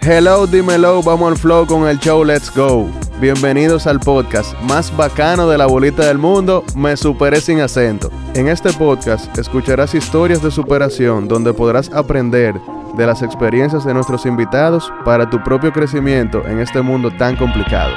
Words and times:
Hello, 0.00 0.46
dímelo, 0.46 1.02
vamos 1.02 1.32
al 1.32 1.36
flow 1.36 1.66
con 1.66 1.86
el 1.86 1.98
show 1.98 2.24
Let's 2.24 2.50
Go. 2.54 2.88
Bienvenidos 3.20 3.86
al 3.86 4.00
podcast 4.00 4.58
más 4.62 4.96
bacano 4.96 5.48
de 5.48 5.58
la 5.58 5.66
bolita 5.66 6.06
del 6.06 6.16
mundo, 6.16 6.64
Me 6.74 6.96
Superé 6.96 7.42
sin 7.42 7.60
acento. 7.60 8.10
En 8.34 8.48
este 8.48 8.72
podcast 8.72 9.36
escucharás 9.36 9.94
historias 9.94 10.42
de 10.42 10.50
superación 10.50 11.28
donde 11.28 11.52
podrás 11.52 11.90
aprender 11.92 12.54
de 12.96 13.06
las 13.06 13.20
experiencias 13.20 13.84
de 13.84 13.92
nuestros 13.92 14.24
invitados 14.24 14.90
para 15.04 15.28
tu 15.28 15.42
propio 15.42 15.72
crecimiento 15.72 16.46
en 16.46 16.60
este 16.60 16.80
mundo 16.80 17.10
tan 17.10 17.36
complicado. 17.36 17.92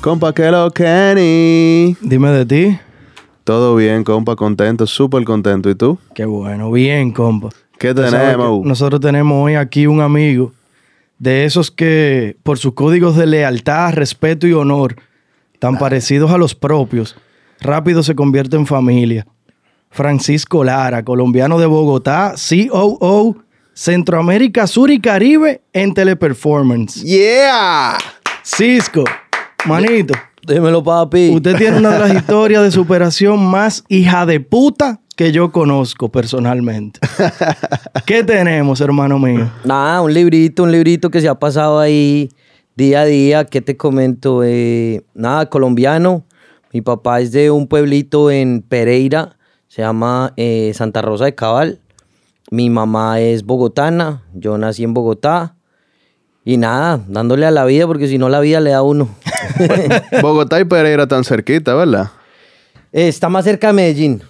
Compa, 0.00 0.32
¿qué 0.32 0.50
lo 0.50 0.70
Kenny? 0.70 1.94
Dime 2.00 2.30
de 2.30 2.46
ti. 2.46 2.87
Todo 3.48 3.76
bien, 3.76 4.04
compa, 4.04 4.36
contento, 4.36 4.86
súper 4.86 5.24
contento. 5.24 5.70
¿Y 5.70 5.74
tú? 5.74 5.96
Qué 6.14 6.26
bueno, 6.26 6.70
bien, 6.70 7.12
compa. 7.12 7.48
¿Qué 7.78 7.94
tenemos? 7.94 8.62
Nosotros 8.62 9.00
tenemos 9.00 9.42
hoy 9.42 9.54
aquí 9.54 9.86
un 9.86 10.02
amigo 10.02 10.52
de 11.18 11.46
esos 11.46 11.70
que, 11.70 12.36
por 12.42 12.58
sus 12.58 12.74
códigos 12.74 13.16
de 13.16 13.24
lealtad, 13.24 13.94
respeto 13.94 14.46
y 14.46 14.52
honor, 14.52 14.96
tan 15.60 15.78
parecidos 15.78 16.30
a 16.30 16.36
los 16.36 16.54
propios, 16.54 17.16
rápido 17.58 18.02
se 18.02 18.14
convierte 18.14 18.56
en 18.56 18.66
familia. 18.66 19.26
Francisco 19.88 20.62
Lara, 20.62 21.02
colombiano 21.02 21.58
de 21.58 21.64
Bogotá, 21.64 22.34
COO, 22.36 23.38
Centroamérica 23.72 24.66
Sur 24.66 24.90
y 24.90 25.00
Caribe 25.00 25.62
en 25.72 25.94
Teleperformance. 25.94 27.02
¡Yeah! 27.02 27.96
Cisco, 28.42 29.04
manito, 29.64 30.12
Dímelo, 30.48 30.82
papi. 30.82 31.30
usted 31.34 31.56
tiene 31.56 31.78
una 31.78 31.90
de 31.98 31.98
las 31.98 32.14
historias 32.14 32.62
de 32.62 32.70
superación 32.70 33.44
más 33.44 33.84
hija 33.88 34.24
de 34.26 34.40
puta 34.40 35.00
que 35.14 35.32
yo 35.32 35.50
conozco 35.52 36.10
personalmente. 36.10 37.00
¿Qué 38.06 38.22
tenemos, 38.24 38.80
hermano 38.80 39.18
mío? 39.18 39.50
Nada, 39.64 40.00
un 40.00 40.14
librito, 40.14 40.62
un 40.62 40.72
librito 40.72 41.10
que 41.10 41.20
se 41.20 41.28
ha 41.28 41.34
pasado 41.34 41.80
ahí 41.80 42.30
día 42.76 43.00
a 43.00 43.04
día. 43.04 43.44
¿Qué 43.44 43.60
te 43.60 43.76
comento? 43.76 44.42
Eh, 44.44 45.02
nada, 45.14 45.46
colombiano. 45.50 46.24
Mi 46.72 46.82
papá 46.82 47.20
es 47.20 47.32
de 47.32 47.50
un 47.50 47.66
pueblito 47.66 48.30
en 48.30 48.62
Pereira, 48.62 49.36
se 49.68 49.82
llama 49.82 50.34
eh, 50.36 50.72
Santa 50.74 51.02
Rosa 51.02 51.24
de 51.24 51.34
Cabal. 51.34 51.80
Mi 52.50 52.70
mamá 52.70 53.20
es 53.20 53.44
bogotana, 53.44 54.22
yo 54.34 54.56
nací 54.56 54.84
en 54.84 54.94
Bogotá. 54.94 55.56
Y 56.48 56.56
nada, 56.56 56.98
dándole 57.08 57.44
a 57.44 57.50
la 57.50 57.66
vida, 57.66 57.86
porque 57.86 58.08
si 58.08 58.16
no 58.16 58.30
la 58.30 58.40
vida 58.40 58.58
le 58.60 58.70
da 58.70 58.78
a 58.78 58.82
uno. 58.82 59.10
Bogotá 60.22 60.58
y 60.58 60.64
Pereira 60.64 61.06
tan 61.06 61.22
cerquita, 61.22 61.74
¿verdad? 61.74 62.10
Eh, 62.90 63.08
está 63.08 63.28
más 63.28 63.44
cerca 63.44 63.66
de 63.66 63.74
Medellín. 63.74 64.22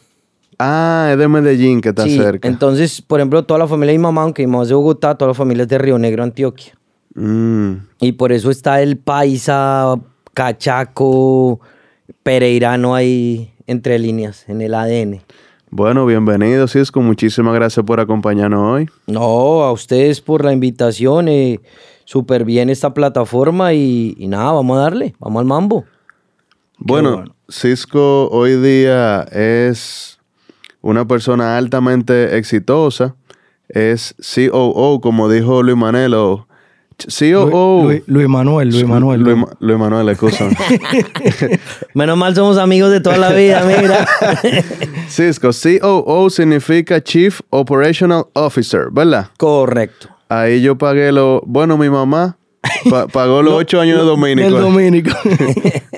Ah, 0.58 1.10
es 1.12 1.16
de 1.18 1.28
Medellín 1.28 1.80
que 1.80 1.90
está 1.90 2.02
Sí, 2.02 2.16
cerca. 2.16 2.48
Entonces, 2.48 3.00
por 3.00 3.20
ejemplo, 3.20 3.44
toda 3.44 3.58
la 3.58 3.68
familia 3.68 3.92
de 3.92 3.98
mi 3.98 4.02
mamá, 4.02 4.22
aunque 4.22 4.44
mi 4.44 4.50
mamá 4.50 4.64
es 4.64 4.68
de 4.68 4.74
Bogotá, 4.74 5.14
toda 5.14 5.28
la 5.28 5.34
familia 5.34 5.62
es 5.62 5.68
de 5.68 5.78
Río 5.78 5.96
Negro, 5.96 6.24
Antioquia. 6.24 6.72
Mm. 7.14 7.74
Y 8.00 8.10
por 8.10 8.32
eso 8.32 8.50
está 8.50 8.82
el 8.82 8.96
paisa, 8.96 9.94
cachaco, 10.34 11.60
pereirano 12.24 12.96
ahí 12.96 13.52
entre 13.68 13.96
líneas, 13.96 14.44
en 14.48 14.60
el 14.60 14.74
ADN. 14.74 15.20
Bueno, 15.70 16.04
bienvenido, 16.04 16.66
Cisco. 16.66 17.00
Muchísimas 17.00 17.54
gracias 17.54 17.86
por 17.86 18.00
acompañarnos 18.00 18.60
hoy. 18.60 18.88
No, 19.06 19.62
a 19.62 19.70
ustedes 19.70 20.20
por 20.20 20.44
la 20.44 20.52
invitación. 20.52 21.28
eh, 21.28 21.60
Súper 22.10 22.46
bien 22.46 22.70
esta 22.70 22.94
plataforma 22.94 23.74
y, 23.74 24.14
y 24.16 24.28
nada, 24.28 24.52
vamos 24.52 24.78
a 24.78 24.80
darle, 24.80 25.14
vamos 25.18 25.40
al 25.40 25.44
mambo. 25.46 25.84
Bueno, 26.78 27.16
bueno. 27.16 27.34
Cisco 27.50 28.30
hoy 28.30 28.56
día 28.56 29.24
es 29.24 30.18
una 30.80 31.06
persona 31.06 31.58
altamente 31.58 32.38
exitosa. 32.38 33.14
Es 33.68 34.14
COO, 34.50 35.02
como 35.02 35.28
dijo 35.28 35.62
Luis 35.62 35.76
Manuel. 35.76 36.14
o 36.14 36.46
ch- 36.96 37.50
COO. 37.50 37.82
Luis, 37.84 38.02
Luis 38.06 38.26
Manuel, 38.26 38.70
Luis 38.70 38.86
Manuel. 38.86 39.20
Luis, 39.20 39.44
Luis 39.60 39.78
Manuel, 39.78 40.08
excusa. 40.08 40.48
Menos 41.94 42.16
mal 42.16 42.34
somos 42.34 42.56
amigos 42.56 42.90
de 42.90 43.00
toda 43.00 43.18
la 43.18 43.32
vida, 43.32 43.62
mira. 43.66 44.08
Cisco, 45.08 45.50
COO 45.52 46.30
significa 46.30 47.02
Chief 47.02 47.38
Operational 47.50 48.24
Officer, 48.32 48.86
¿verdad? 48.90 49.28
Correcto. 49.36 50.08
Ahí 50.28 50.60
yo 50.60 50.76
pagué 50.78 51.12
lo... 51.12 51.42
Bueno, 51.46 51.76
mi 51.78 51.88
mamá 51.90 52.38
pa- 52.90 53.06
pagó 53.12 53.42
los 53.42 53.54
ocho 53.54 53.80
años 53.80 53.98
de 53.98 54.04
dominico. 54.04 54.48
El 54.48 54.54
dominico. 54.54 55.10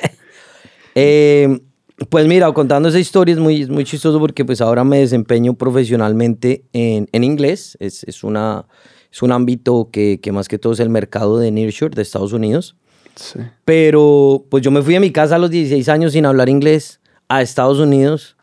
Eh, 0.95 1.61
pues 2.09 2.27
mira, 2.27 2.51
contando 2.53 2.89
esa 2.89 2.99
historia 2.99 3.35
es 3.35 3.39
muy, 3.39 3.63
es 3.63 3.69
muy 3.69 3.85
chistoso 3.85 4.19
porque 4.19 4.45
pues 4.45 4.61
ahora 4.61 4.85
me 4.85 4.99
desempeño 4.99 5.55
profesionalmente 5.55 6.65
en, 6.73 7.09
en 7.13 7.25
inglés. 7.25 7.77
Es, 7.81 8.05
es, 8.05 8.25
una, 8.25 8.67
es 9.13 9.23
un 9.23 9.33
ámbito 9.33 9.89
que, 9.93 10.19
que 10.21 10.33
más 10.33 10.49
que 10.49 10.59
todo 10.59 10.73
es 10.73 10.81
el 10.81 10.91
mercado 10.91 11.39
de 11.39 11.51
nearshore 11.51 11.95
de 11.95 12.03
Estados 12.03 12.33
Unidos. 12.33 12.77
Sí. 13.15 13.39
Pero 13.65 14.45
pues 14.51 14.63
yo 14.63 14.71
me 14.71 14.83
fui 14.83 14.95
a 14.97 15.01
mi 15.01 15.11
casa 15.13 15.37
a 15.37 15.39
los 15.39 15.51
16 15.51 15.89
años 15.89 16.13
sin 16.13 16.27
hablar 16.27 16.49
inglés 16.49 17.01
a 17.29 17.43
Estados 17.43 17.79
Unidos. 17.79 18.37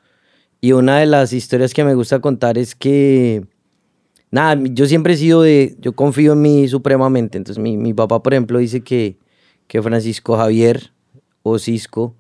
Y 0.62 0.72
una 0.72 1.00
de 1.00 1.06
las 1.06 1.34
historias 1.34 1.74
que 1.74 1.84
me 1.84 1.96
gusta 1.96 2.20
contar 2.20 2.58
es 2.58 2.76
que, 2.76 3.44
nada, 4.32 4.62
yo 4.72 4.86
siempre 4.86 5.14
he 5.14 5.18
sido 5.18 5.42
de, 5.42 5.76
yo 5.80 5.94
confío 5.94 6.34
en 6.34 6.42
mí 6.42 6.68
supremamente. 6.68 7.38
Entonces 7.38 7.62
mi, 7.62 7.78
mi 7.78 7.94
papá, 7.94 8.22
por 8.22 8.34
ejemplo, 8.34 8.60
dice 8.60 8.82
que, 8.82 9.18
que 9.68 9.82
Francisco 9.82 10.38
Javier 10.38 10.92
o 11.44 11.60
Cisco 11.60 12.16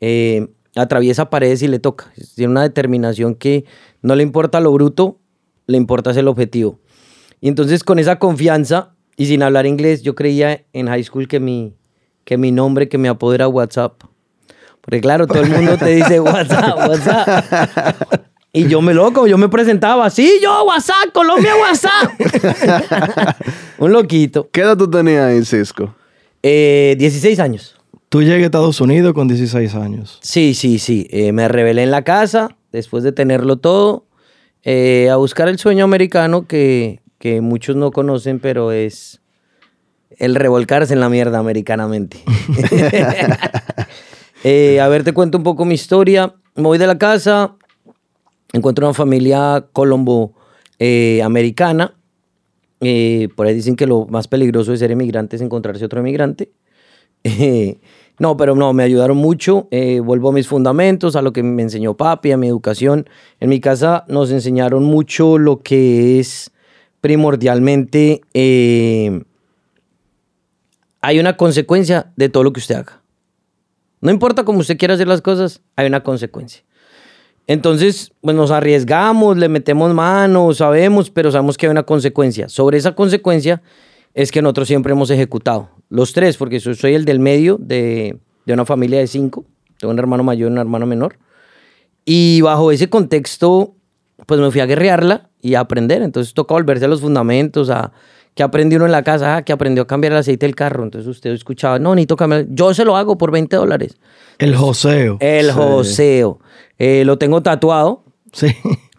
eh, 0.00 0.48
atraviesa 0.76 1.30
paredes 1.30 1.62
y 1.62 1.68
le 1.68 1.78
toca. 1.78 2.12
Tiene 2.34 2.50
una 2.50 2.62
determinación 2.62 3.34
que 3.34 3.64
no 4.00 4.14
le 4.14 4.22
importa 4.22 4.60
lo 4.60 4.72
bruto, 4.72 5.18
le 5.66 5.76
importa 5.76 6.10
el 6.10 6.28
objetivo. 6.28 6.80
Y 7.40 7.48
entonces 7.48 7.84
con 7.84 7.98
esa 7.98 8.18
confianza 8.18 8.94
y 9.16 9.26
sin 9.26 9.42
hablar 9.42 9.66
inglés, 9.66 10.02
yo 10.02 10.14
creía 10.14 10.64
en 10.72 10.86
high 10.86 11.04
school 11.04 11.28
que 11.28 11.40
mi, 11.40 11.74
que 12.24 12.38
mi 12.38 12.52
nombre, 12.52 12.88
que 12.88 12.98
mi 12.98 13.08
apodo 13.08 13.34
era 13.34 13.48
WhatsApp. 13.48 14.02
Porque 14.80 15.00
claro, 15.00 15.26
todo 15.26 15.42
el 15.42 15.50
mundo 15.50 15.76
te 15.76 15.90
dice 15.94 16.20
WhatsApp, 16.20 16.76
WhatsApp. 16.76 18.31
Y 18.54 18.68
yo 18.68 18.82
me 18.82 18.92
loco, 18.92 19.26
yo 19.26 19.38
me 19.38 19.48
presentaba, 19.48 20.10
sí, 20.10 20.38
yo 20.42 20.64
WhatsApp, 20.64 21.10
Colombia 21.14 21.52
WhatsApp. 21.56 23.36
Un 23.78 23.92
loquito. 23.92 24.48
¿Qué 24.52 24.60
edad 24.60 24.76
tú 24.76 24.90
tenías 24.90 25.24
ahí, 25.24 25.42
Cisco? 25.42 25.94
Eh, 26.42 26.94
16 26.98 27.40
años. 27.40 27.76
Tú 28.10 28.22
llegas 28.22 28.42
a 28.42 28.44
Estados 28.44 28.78
Unidos 28.82 29.14
con 29.14 29.26
16 29.26 29.74
años. 29.74 30.18
Sí, 30.20 30.52
sí, 30.52 30.78
sí. 30.78 31.06
Eh, 31.10 31.32
me 31.32 31.48
rebelé 31.48 31.82
en 31.82 31.90
la 31.90 32.02
casa, 32.02 32.58
después 32.72 33.02
de 33.04 33.12
tenerlo 33.12 33.56
todo, 33.56 34.04
eh, 34.64 35.08
a 35.10 35.16
buscar 35.16 35.48
el 35.48 35.58
sueño 35.58 35.84
americano 35.84 36.46
que, 36.46 37.00
que 37.18 37.40
muchos 37.40 37.74
no 37.74 37.90
conocen, 37.90 38.38
pero 38.38 38.70
es 38.70 39.22
el 40.18 40.34
revolcarse 40.34 40.92
en 40.92 41.00
la 41.00 41.08
mierda 41.08 41.38
americanamente. 41.38 42.22
Eh, 44.44 44.80
a 44.80 44.88
ver, 44.88 45.04
te 45.04 45.12
cuento 45.12 45.38
un 45.38 45.44
poco 45.44 45.64
mi 45.64 45.74
historia. 45.74 46.34
Me 46.56 46.64
voy 46.64 46.78
de 46.78 46.88
la 46.88 46.98
casa, 46.98 47.54
encuentro 48.52 48.86
una 48.86 48.94
familia 48.94 49.66
colombo 49.72 50.34
eh, 52.80 53.28
por 53.36 53.46
ahí 53.46 53.54
dicen 53.54 53.76
que 53.76 53.86
lo 53.86 54.06
más 54.06 54.26
peligroso 54.26 54.72
de 54.72 54.78
ser 54.78 54.90
emigrante 54.90 55.36
es 55.36 55.42
encontrarse 55.42 55.84
otro 55.84 56.00
emigrante. 56.00 56.50
No, 58.18 58.36
pero 58.36 58.54
no, 58.54 58.72
me 58.72 58.84
ayudaron 58.84 59.16
mucho. 59.16 59.66
Eh, 59.72 59.98
vuelvo 59.98 60.28
a 60.28 60.32
mis 60.32 60.46
fundamentos, 60.46 61.16
a 61.16 61.22
lo 61.22 61.32
que 61.32 61.42
me 61.42 61.62
enseñó 61.62 61.96
papi, 61.96 62.30
a 62.30 62.36
mi 62.36 62.46
educación. 62.46 63.08
En 63.40 63.48
mi 63.48 63.58
casa 63.58 64.04
nos 64.06 64.30
enseñaron 64.30 64.84
mucho 64.84 65.38
lo 65.38 65.62
que 65.62 66.20
es 66.20 66.52
primordialmente... 67.00 68.20
eh, 68.34 69.22
hay 71.02 71.18
una 71.18 71.36
consecuencia 71.36 72.12
de 72.16 72.28
todo 72.28 72.44
lo 72.44 72.52
que 72.52 72.60
usted 72.60 72.76
haga. 72.76 73.02
No 74.00 74.10
importa 74.10 74.44
cómo 74.44 74.60
usted 74.60 74.78
quiera 74.78 74.94
hacer 74.94 75.08
las 75.08 75.20
cosas, 75.20 75.60
hay 75.76 75.88
una 75.88 76.02
consecuencia. 76.02 76.62
Entonces, 77.46 78.12
pues 78.20 78.36
nos 78.36 78.50
arriesgamos, 78.50 79.36
le 79.36 79.48
metemos 79.48 79.92
manos, 79.94 80.58
sabemos, 80.58 81.10
pero 81.10 81.30
sabemos 81.32 81.56
que 81.56 81.66
hay 81.66 81.70
una 81.70 81.82
consecuencia. 81.82 82.48
Sobre 82.48 82.78
esa 82.78 82.94
consecuencia 82.94 83.62
es 84.14 84.30
que 84.30 84.42
nosotros 84.42 84.68
siempre 84.68 84.92
hemos 84.92 85.10
ejecutado. 85.10 85.70
Los 85.88 86.12
tres, 86.12 86.36
porque 86.36 86.58
yo 86.58 86.74
soy 86.74 86.94
el 86.94 87.04
del 87.04 87.18
medio 87.18 87.58
de, 87.60 88.18
de 88.46 88.52
una 88.52 88.64
familia 88.64 89.00
de 89.00 89.06
cinco. 89.06 89.44
Tengo 89.78 89.92
un 89.92 89.98
hermano 89.98 90.22
mayor 90.22 90.50
y 90.50 90.52
un 90.52 90.58
hermano 90.58 90.86
menor. 90.86 91.18
Y 92.04 92.40
bajo 92.40 92.70
ese 92.70 92.88
contexto, 92.88 93.74
pues 94.26 94.40
me 94.40 94.50
fui 94.50 94.60
a 94.60 94.66
guerrearla 94.66 95.30
y 95.40 95.54
a 95.54 95.60
aprender. 95.60 96.02
Entonces 96.02 96.34
toca 96.34 96.54
volverse 96.54 96.84
a 96.84 96.88
los 96.88 97.00
fundamentos, 97.00 97.70
a 97.70 97.92
que 98.34 98.42
aprendió 98.42 98.76
uno 98.78 98.86
en 98.86 98.92
la 98.92 99.02
casa, 99.02 99.36
ah, 99.36 99.42
que 99.42 99.52
aprendió 99.52 99.82
a 99.82 99.86
cambiar 99.86 100.12
el 100.12 100.18
aceite 100.18 100.46
del 100.46 100.54
carro. 100.54 100.84
Entonces 100.84 101.08
usted 101.08 101.30
escuchaba, 101.32 101.78
no, 101.78 101.94
necesito 101.94 102.16
cambiar. 102.16 102.46
Yo 102.48 102.72
se 102.74 102.84
lo 102.84 102.96
hago 102.96 103.18
por 103.18 103.30
20 103.30 103.56
dólares. 103.56 103.96
El 104.38 104.56
joseo. 104.56 105.18
El 105.20 105.52
joseo. 105.52 106.40
Eh, 106.78 107.04
lo 107.04 107.18
tengo 107.18 107.42
tatuado 107.42 108.04
Sí. 108.32 108.48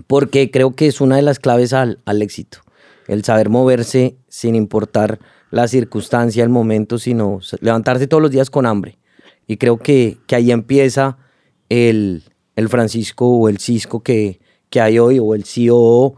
porque 0.07 0.51
creo 0.51 0.75
que 0.75 0.88
es 0.88 1.01
una 1.01 1.15
de 1.15 1.24
las 1.24 1.39
claves 1.39 1.74
al, 1.74 2.00
al 2.06 2.21
éxito. 2.21 2.59
El 3.07 3.24
saber 3.24 3.50
moverse 3.50 4.15
sin 4.27 4.56
importar 4.56 5.19
la 5.50 5.68
circunstancia, 5.68 6.44
el 6.44 6.50
momento, 6.50 6.97
sino 6.97 7.39
levantarse 7.59 8.07
todos 8.07 8.21
los 8.21 8.31
días 8.31 8.50
con 8.50 8.65
hambre. 8.65 8.97
Y 9.47 9.57
creo 9.57 9.77
que, 9.77 10.18
que 10.27 10.36
ahí 10.36 10.51
empieza 10.51 11.18
el, 11.69 12.24
el 12.56 12.69
Francisco 12.69 13.27
o 13.27 13.50
el 13.50 13.57
Cisco 13.59 14.01
que, 14.01 14.39
que 14.69 14.79
hay 14.81 15.00
hoy, 15.00 15.19
o 15.19 15.36
el 15.36 15.44
CEO, 15.44 16.15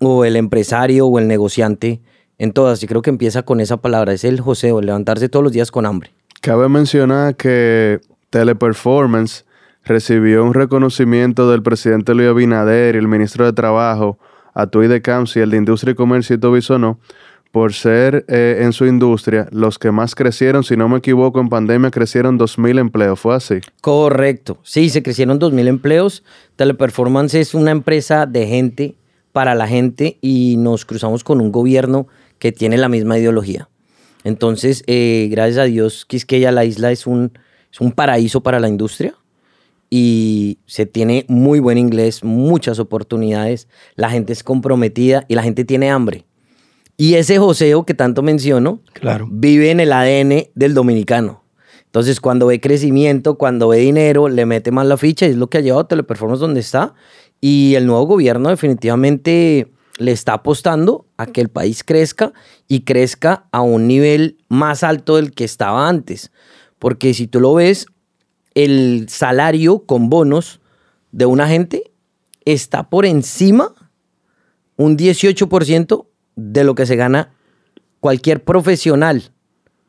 o 0.00 0.24
el 0.24 0.36
empresario, 0.36 1.06
o 1.06 1.18
el 1.18 1.26
negociante, 1.28 2.00
en 2.38 2.52
todas. 2.52 2.80
Yo 2.80 2.88
creo 2.88 3.02
que 3.02 3.10
empieza 3.10 3.42
con 3.42 3.60
esa 3.60 3.76
palabra, 3.76 4.12
es 4.12 4.24
el 4.24 4.40
joseo, 4.40 4.78
el 4.78 4.86
levantarse 4.86 5.28
todos 5.28 5.42
los 5.42 5.52
días 5.52 5.70
con 5.70 5.86
hambre. 5.86 6.10
Cabe 6.40 6.68
mencionar 6.68 7.36
que 7.36 8.00
Teleperformance 8.30 9.44
recibió 9.84 10.44
un 10.44 10.54
reconocimiento 10.54 11.50
del 11.50 11.62
presidente 11.62 12.14
Luis 12.14 12.28
Abinader 12.28 12.94
y 12.94 12.98
el 12.98 13.08
ministro 13.08 13.44
de 13.44 13.52
Trabajo, 13.52 14.18
Atuy 14.54 14.86
de 14.86 15.02
Camps 15.02 15.36
y 15.36 15.40
el 15.40 15.50
de 15.50 15.56
Industria 15.56 15.92
y 15.92 15.94
Comercio 15.94 16.36
y 16.40 16.48
Bisonó, 16.48 16.98
por 17.50 17.72
ser 17.72 18.26
eh, 18.28 18.58
en 18.60 18.72
su 18.72 18.84
industria 18.84 19.48
los 19.50 19.78
que 19.78 19.90
más 19.90 20.14
crecieron, 20.14 20.62
si 20.62 20.76
no 20.76 20.88
me 20.88 20.98
equivoco, 20.98 21.40
en 21.40 21.48
pandemia 21.48 21.90
crecieron 21.90 22.38
2.000 22.38 22.78
empleos, 22.78 23.18
¿fue 23.18 23.34
así? 23.34 23.60
Correcto, 23.80 24.58
sí, 24.62 24.90
se 24.90 25.02
crecieron 25.02 25.40
2.000 25.40 25.66
empleos. 25.66 26.22
Teleperformance 26.56 27.34
es 27.34 27.54
una 27.54 27.70
empresa 27.70 28.26
de 28.26 28.46
gente 28.46 28.94
para 29.32 29.54
la 29.54 29.66
gente 29.66 30.18
y 30.20 30.56
nos 30.58 30.84
cruzamos 30.84 31.24
con 31.24 31.40
un 31.40 31.50
gobierno 31.50 32.06
que 32.38 32.52
tiene 32.52 32.76
la 32.76 32.88
misma 32.88 33.18
ideología. 33.18 33.68
Entonces, 34.24 34.82
eh, 34.86 35.28
gracias 35.30 35.58
a 35.58 35.64
Dios, 35.64 36.04
Quisqueya, 36.06 36.52
la 36.52 36.64
isla 36.64 36.90
es 36.90 37.06
un, 37.06 37.32
es 37.72 37.80
un 37.80 37.92
paraíso 37.92 38.42
para 38.42 38.60
la 38.60 38.68
industria 38.68 39.14
y 39.90 40.58
se 40.66 40.86
tiene 40.86 41.24
muy 41.28 41.60
buen 41.60 41.78
inglés, 41.78 42.22
muchas 42.24 42.78
oportunidades, 42.78 43.68
la 43.96 44.10
gente 44.10 44.32
es 44.32 44.42
comprometida 44.42 45.24
y 45.28 45.34
la 45.34 45.42
gente 45.42 45.64
tiene 45.64 45.90
hambre. 45.90 46.24
Y 46.96 47.14
ese 47.14 47.38
joseo 47.38 47.86
que 47.86 47.94
tanto 47.94 48.22
menciono 48.22 48.80
Claro. 48.92 49.28
vive 49.30 49.70
en 49.70 49.80
el 49.80 49.92
ADN 49.92 50.48
del 50.54 50.74
dominicano. 50.74 51.44
Entonces, 51.84 52.20
cuando 52.20 52.46
ve 52.48 52.60
crecimiento, 52.60 53.38
cuando 53.38 53.68
ve 53.68 53.78
dinero, 53.78 54.28
le 54.28 54.44
mete 54.44 54.70
más 54.72 54.86
la 54.86 54.96
ficha 54.98 55.26
y 55.26 55.30
es 55.30 55.36
lo 55.36 55.48
que 55.48 55.58
ha 55.58 55.60
llevado 55.62 55.82
a 55.82 55.88
Teleperformance 55.88 56.40
donde 56.40 56.60
está. 56.60 56.94
Y 57.40 57.76
el 57.76 57.86
nuevo 57.86 58.02
gobierno 58.04 58.50
definitivamente 58.50 59.68
le 59.98 60.12
está 60.12 60.34
apostando 60.34 61.06
a 61.16 61.26
que 61.26 61.40
el 61.40 61.48
país 61.48 61.84
crezca 61.84 62.32
y 62.68 62.80
crezca 62.80 63.46
a 63.52 63.60
un 63.60 63.86
nivel 63.86 64.38
más 64.48 64.82
alto 64.82 65.16
del 65.16 65.32
que 65.32 65.44
estaba 65.44 65.88
antes. 65.88 66.30
Porque 66.78 67.12
si 67.14 67.26
tú 67.26 67.40
lo 67.40 67.54
ves, 67.54 67.86
el 68.54 69.06
salario 69.08 69.80
con 69.80 70.08
bonos 70.08 70.60
de 71.12 71.26
una 71.26 71.48
gente 71.48 71.90
está 72.44 72.88
por 72.88 73.04
encima 73.04 73.74
un 74.76 74.96
18% 74.96 76.06
de 76.36 76.64
lo 76.64 76.74
que 76.74 76.86
se 76.86 76.96
gana 76.96 77.34
cualquier 78.00 78.44
profesional 78.44 79.32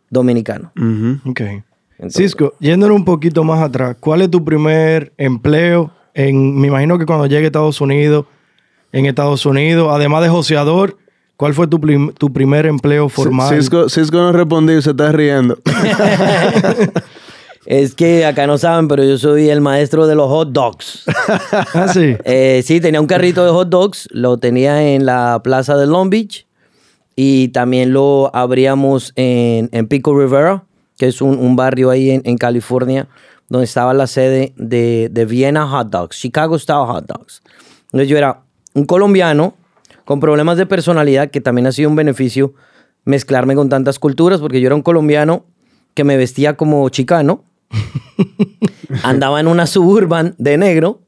dominicano. 0.10 0.72
Ujú. 0.76 1.30
Ok. 1.30 1.42
Cisco, 2.10 2.54
yéndonos 2.60 2.96
un 2.96 3.06
poquito 3.06 3.44
más 3.44 3.62
atrás, 3.62 3.98
¿cuál 4.00 4.22
es 4.22 4.32
tu 4.32 4.44
primer 4.44 5.14
empleo? 5.18 5.92
En, 6.14 6.58
me 6.58 6.68
imagino 6.68 6.98
que 6.98 7.06
cuando 7.06 7.26
llegue 7.28 7.44
a 7.44 7.48
Estados 7.48 7.82
Unidos, 7.82 8.26
en 8.91 9.06
Estados 9.06 9.45
Unidos, 9.45 9.89
además 9.91 10.24
de 10.24 10.30
joseador, 10.30 10.97
¿cuál 11.38 11.53
fue 11.53 11.68
tu, 11.68 11.80
prim- 11.80 12.12
tu 12.13 12.31
primer 12.33 12.65
empleo 12.65 13.09
formal? 13.09 13.50
Cisco, 13.56 13.89
Cisco 13.89 14.18
no 14.18 14.31
respondió 14.31 14.81
se 14.81 14.91
está 14.91 15.12
riendo. 15.12 15.57
Es 17.65 17.94
que 17.94 18.25
acá 18.25 18.47
no 18.47 18.57
saben, 18.57 18.88
pero 18.88 19.03
yo 19.03 19.18
soy 19.18 19.50
el 19.50 19.62
maestro 19.62 20.07
de 20.07 20.15
los 20.15 20.27
hot 20.27 20.51
dogs. 20.51 21.03
Ah, 21.74 21.88
sí. 21.94 22.15
Eh, 22.24 22.63
sí, 22.65 22.80
tenía 22.81 23.00
un 23.01 23.06
carrito 23.07 23.44
de 23.45 23.51
hot 23.51 23.69
dogs, 23.69 24.07
lo 24.12 24.38
tenía 24.38 24.94
en 24.94 25.06
la 25.06 25.41
plaza 25.44 25.75
de 25.77 25.86
Long 25.86 26.09
Beach 26.09 26.47
y 27.15 27.50
también 27.50 27.94
lo 27.94 28.31
abríamos 28.33 29.12
en, 29.15 29.69
en 29.71 29.88
Pico 29.88 30.18
Rivera, 30.18 30.63
que 30.97 31.07
es 31.07 31.21
un, 31.21 31.38
un 31.38 31.56
barrio 31.56 31.89
ahí 31.91 32.09
en, 32.12 32.21
en 32.25 32.38
California, 32.38 33.07
donde 33.50 33.65
estaba 33.65 33.94
la 33.94 34.07
sede 34.07 34.53
de, 34.56 35.09
de 35.12 35.25
Vienna 35.25 35.68
Hot 35.68 35.89
Dogs, 35.89 36.18
Chicago 36.18 36.57
Style 36.57 36.86
Hot 36.88 37.06
Dogs. 37.06 37.41
Entonces 37.88 38.07
yo 38.07 38.18
era 38.18 38.39
un 38.74 38.86
colombiano 38.86 39.56
con 40.06 40.19
problemas 40.19 40.57
de 40.57 40.66
personalidad, 40.66 41.30
que 41.30 41.42
también 41.42 41.68
ha 41.68 41.71
sido 41.71 41.89
un 41.89 41.95
beneficio 41.95 42.54
mezclarme 43.06 43.56
con 43.56 43.69
tantas 43.69 44.00
culturas, 44.00 44.39
porque 44.39 44.62
yo 44.62 44.68
era 44.68 44.75
un 44.75 44.81
colombiano 44.81 45.45
que 45.94 46.04
me 46.04 46.18
vestía 46.18 46.56
como 46.56 46.88
chicano, 46.89 47.44
andaba 49.04 49.39
en 49.39 49.48
una 49.48 49.68
suburban 49.68 50.36
de 50.38 50.57
negro, 50.57 51.01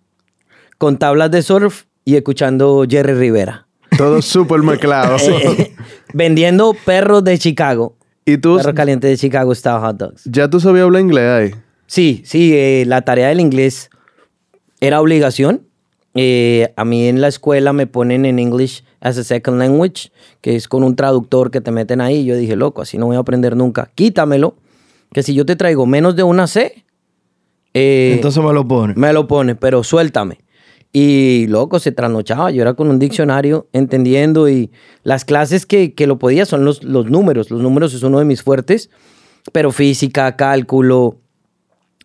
con 0.78 0.98
tablas 0.98 1.32
de 1.32 1.42
surf 1.42 1.84
y 2.06 2.16
escuchando 2.16 2.86
Jerry 2.90 3.14
Rivera. 3.14 3.68
Todo 3.98 4.22
súper 4.22 4.62
mezclado. 4.62 5.18
Eh, 5.32 5.74
vendiendo 6.14 6.76
perros 6.86 7.24
de 7.24 7.38
Chicago. 7.38 7.98
y 8.26 8.38
tú, 8.38 8.58
Perro 8.58 8.74
caliente 8.74 9.08
de 9.08 9.18
Chicago 9.18 9.54
Style 9.56 9.80
Hot 9.80 9.98
Dogs. 9.98 10.24
ya 10.26 10.50
tú 10.50 10.60
sabías 10.60 10.86
hablar 10.86 11.02
inglés 11.02 11.30
ahí. 11.30 11.52
Sí, 11.88 12.22
sí, 12.26 12.54
eh, 12.54 12.84
la 12.88 13.02
tarea 13.02 13.30
del 13.30 13.40
inglés 13.40 13.90
era 14.80 15.02
obligación. 15.02 15.68
Eh, 16.14 16.74
a 16.76 16.84
mí 16.84 17.08
en 17.08 17.22
la 17.22 17.28
escuela 17.28 17.74
me 17.74 17.88
ponen 17.88 18.26
en 18.26 18.40
English 18.40 18.84
as 19.00 19.18
a 19.18 19.24
second 19.24 19.60
language, 19.60 20.12
que 20.42 20.56
es 20.56 20.68
con 20.68 20.84
un 20.84 20.96
traductor 20.96 21.52
que 21.52 21.62
te 21.62 21.72
meten 21.72 22.02
ahí. 22.02 22.26
Yo 22.26 22.36
dije, 22.36 22.56
loco, 22.56 22.82
así 22.82 22.98
no 22.98 23.08
voy 23.08 23.16
a 23.16 23.20
aprender 23.20 23.56
nunca. 23.56 23.90
Quítamelo, 23.96 24.56
que 25.14 25.24
si 25.24 25.34
yo 25.34 25.46
te 25.46 25.56
traigo 25.56 25.86
menos 25.86 26.16
de 26.16 26.24
una 26.24 26.48
C, 26.48 26.84
eh, 27.74 28.12
Entonces 28.16 28.44
me 28.44 28.54
lo 28.54 28.68
pone. 28.68 28.94
me 28.96 29.14
lo 29.14 29.28
pone, 29.28 29.56
pero 29.56 29.84
suéltame. 29.84 30.40
Y 30.94 31.48
loco, 31.48 31.80
se 31.80 31.94
trasnochaba. 31.94 32.52
Yo 32.52 32.62
era 32.62 32.74
con 32.74 32.90
un 32.90 33.00
diccionario 33.00 33.68
entendiendo 33.72 34.50
y 34.50 34.72
las 35.04 35.24
clases 35.24 35.66
que, 35.66 35.94
que 35.94 36.06
lo 36.06 36.20
podía 36.20 36.46
son 36.46 36.66
los, 36.66 36.84
los 36.84 37.10
números. 37.10 37.50
Los 37.50 37.62
números 37.62 37.94
es 37.94 38.04
uno 38.04 38.20
de 38.20 38.26
mis 38.26 38.44
fuertes, 38.44 38.90
pero 39.54 39.72
física, 39.72 40.36
cálculo, 40.36 41.18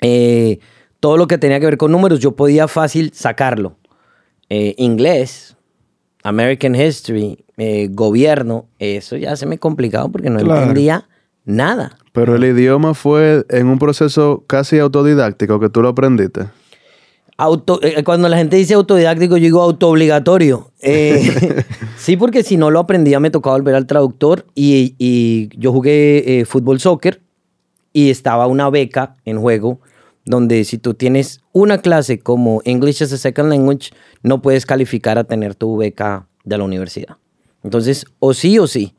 eh, 0.00 0.61
todo 1.00 1.17
lo 1.17 1.26
que 1.26 1.38
tenía 1.38 1.59
que 1.59 1.67
ver 1.67 1.79
con 1.79 1.91
números, 1.91 2.20
yo 2.20 2.37
podía 2.37 2.69
fácil 2.69 3.11
sacarlo. 3.12 3.76
Eh, 4.51 4.75
inglés, 4.79 5.57
American 6.23 6.75
History, 6.75 7.45
eh, 7.57 7.89
gobierno, 7.91 8.67
eso 8.79 9.17
ya 9.17 9.37
se 9.37 9.47
me 9.47 9.59
complicaba 9.59 10.09
porque 10.09 10.31
no 10.31 10.39
Claro. 10.41 10.61
entendía 10.63 11.09
nada. 11.45 11.97
Pero 12.13 12.37
el 12.37 12.45
idioma 12.45 12.95
fue 12.95 13.45
en 13.51 13.67
un 13.69 13.79
proceso 13.79 14.45
casi 14.47 14.79
autodidáctico 14.79 15.61
que 15.61 15.69
tú 15.69 15.83
lo 15.83 15.89
aprendiste. 15.89 16.47
Auto, 17.39 17.81
eh, 17.83 18.03
cuando 18.03 18.29
la 18.31 18.39
gente 18.39 18.57
dice 18.57 18.73
autodidáctico, 18.75 19.37
yo 19.37 19.43
digo 19.45 19.63
autoobligatorio. 19.63 20.71
Eh, 20.81 21.65
sí, 21.99 22.17
porque 22.17 22.43
si 22.43 22.57
no 22.57 22.71
lo 22.71 22.81
aprendía, 22.81 23.21
me 23.21 23.31
tocaba 23.31 23.57
volver 23.57 23.75
al 23.75 23.87
traductor 23.87 24.47
y, 24.55 24.95
y 24.99 25.51
yo 25.59 25.71
jugué 25.73 26.41
eh, 26.41 26.45
fútbol 26.47 26.81
soccer 26.81 27.21
y 27.93 28.09
estaba 28.11 28.47
una 28.47 28.71
beca 28.71 29.17
en 29.27 29.39
juego 29.39 29.81
donde 30.26 30.64
si 30.64 30.76
tú 30.78 30.93
tienes 30.94 31.40
una 31.52 31.78
clase 31.78 32.19
como 32.19 32.61
English 32.64 33.02
as 33.02 33.12
a 33.12 33.17
Second 33.17 33.49
Language, 33.49 33.90
no 34.23 34.43
puedes 34.43 34.67
calificar 34.67 35.17
a 35.19 35.25
tener 35.25 35.54
tu 35.54 35.76
beca 35.76 36.26
de 36.45 36.59
la 36.59 36.64
universidad. 36.64 37.16
Entonces, 37.62 38.04
o 38.18 38.35
sí 38.35 38.59
o 38.59 38.66
sí. 38.66 38.95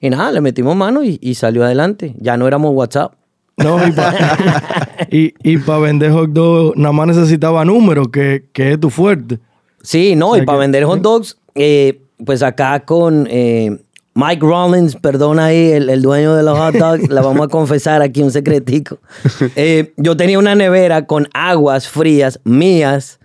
Y 0.00 0.10
nada, 0.10 0.30
le 0.32 0.40
metimos 0.40 0.76
mano 0.76 1.02
y, 1.02 1.18
y 1.20 1.34
salió 1.34 1.64
adelante. 1.64 2.14
Ya 2.18 2.36
no 2.36 2.46
éramos 2.46 2.72
WhatsApp. 2.74 3.14
No, 3.56 3.86
y 3.86 3.90
para 3.92 5.06
y, 5.10 5.32
y 5.42 5.56
pa 5.58 5.78
vender 5.78 6.12
hot 6.12 6.30
dog 6.30 6.76
nada 6.76 6.92
más 6.92 7.06
necesitaba 7.08 7.64
números, 7.64 8.08
que, 8.12 8.44
que 8.52 8.72
es 8.72 8.80
tu 8.80 8.90
fuerte. 8.90 9.38
Sí, 9.82 10.14
no, 10.14 10.30
O 10.30 10.34
sea 10.34 10.42
y 10.42 10.46
para 10.46 10.58
que- 10.58 10.60
vender 10.60 10.84
hot 10.84 11.00
dogs, 11.00 11.38
eh, 11.54 12.00
pues 12.24 12.42
acá 12.42 12.84
con 12.84 13.26
eh, 13.30 13.78
Mike 14.16 14.40
Rollins, 14.40 14.96
perdona 14.96 15.44
ahí, 15.44 15.72
el, 15.72 15.90
el 15.90 16.00
dueño 16.00 16.34
de 16.34 16.42
los 16.42 16.58
hot 16.58 16.74
dogs, 16.74 17.10
la 17.10 17.20
vamos 17.20 17.44
a 17.46 17.48
confesar 17.48 18.00
aquí 18.00 18.22
un 18.22 18.30
secretico. 18.32 18.98
Eh, 19.56 19.92
yo 19.98 20.16
tenía 20.16 20.38
una 20.38 20.54
nevera 20.54 21.06
con 21.06 21.28
aguas 21.34 21.86
frías 21.86 22.40
mías 22.44 23.20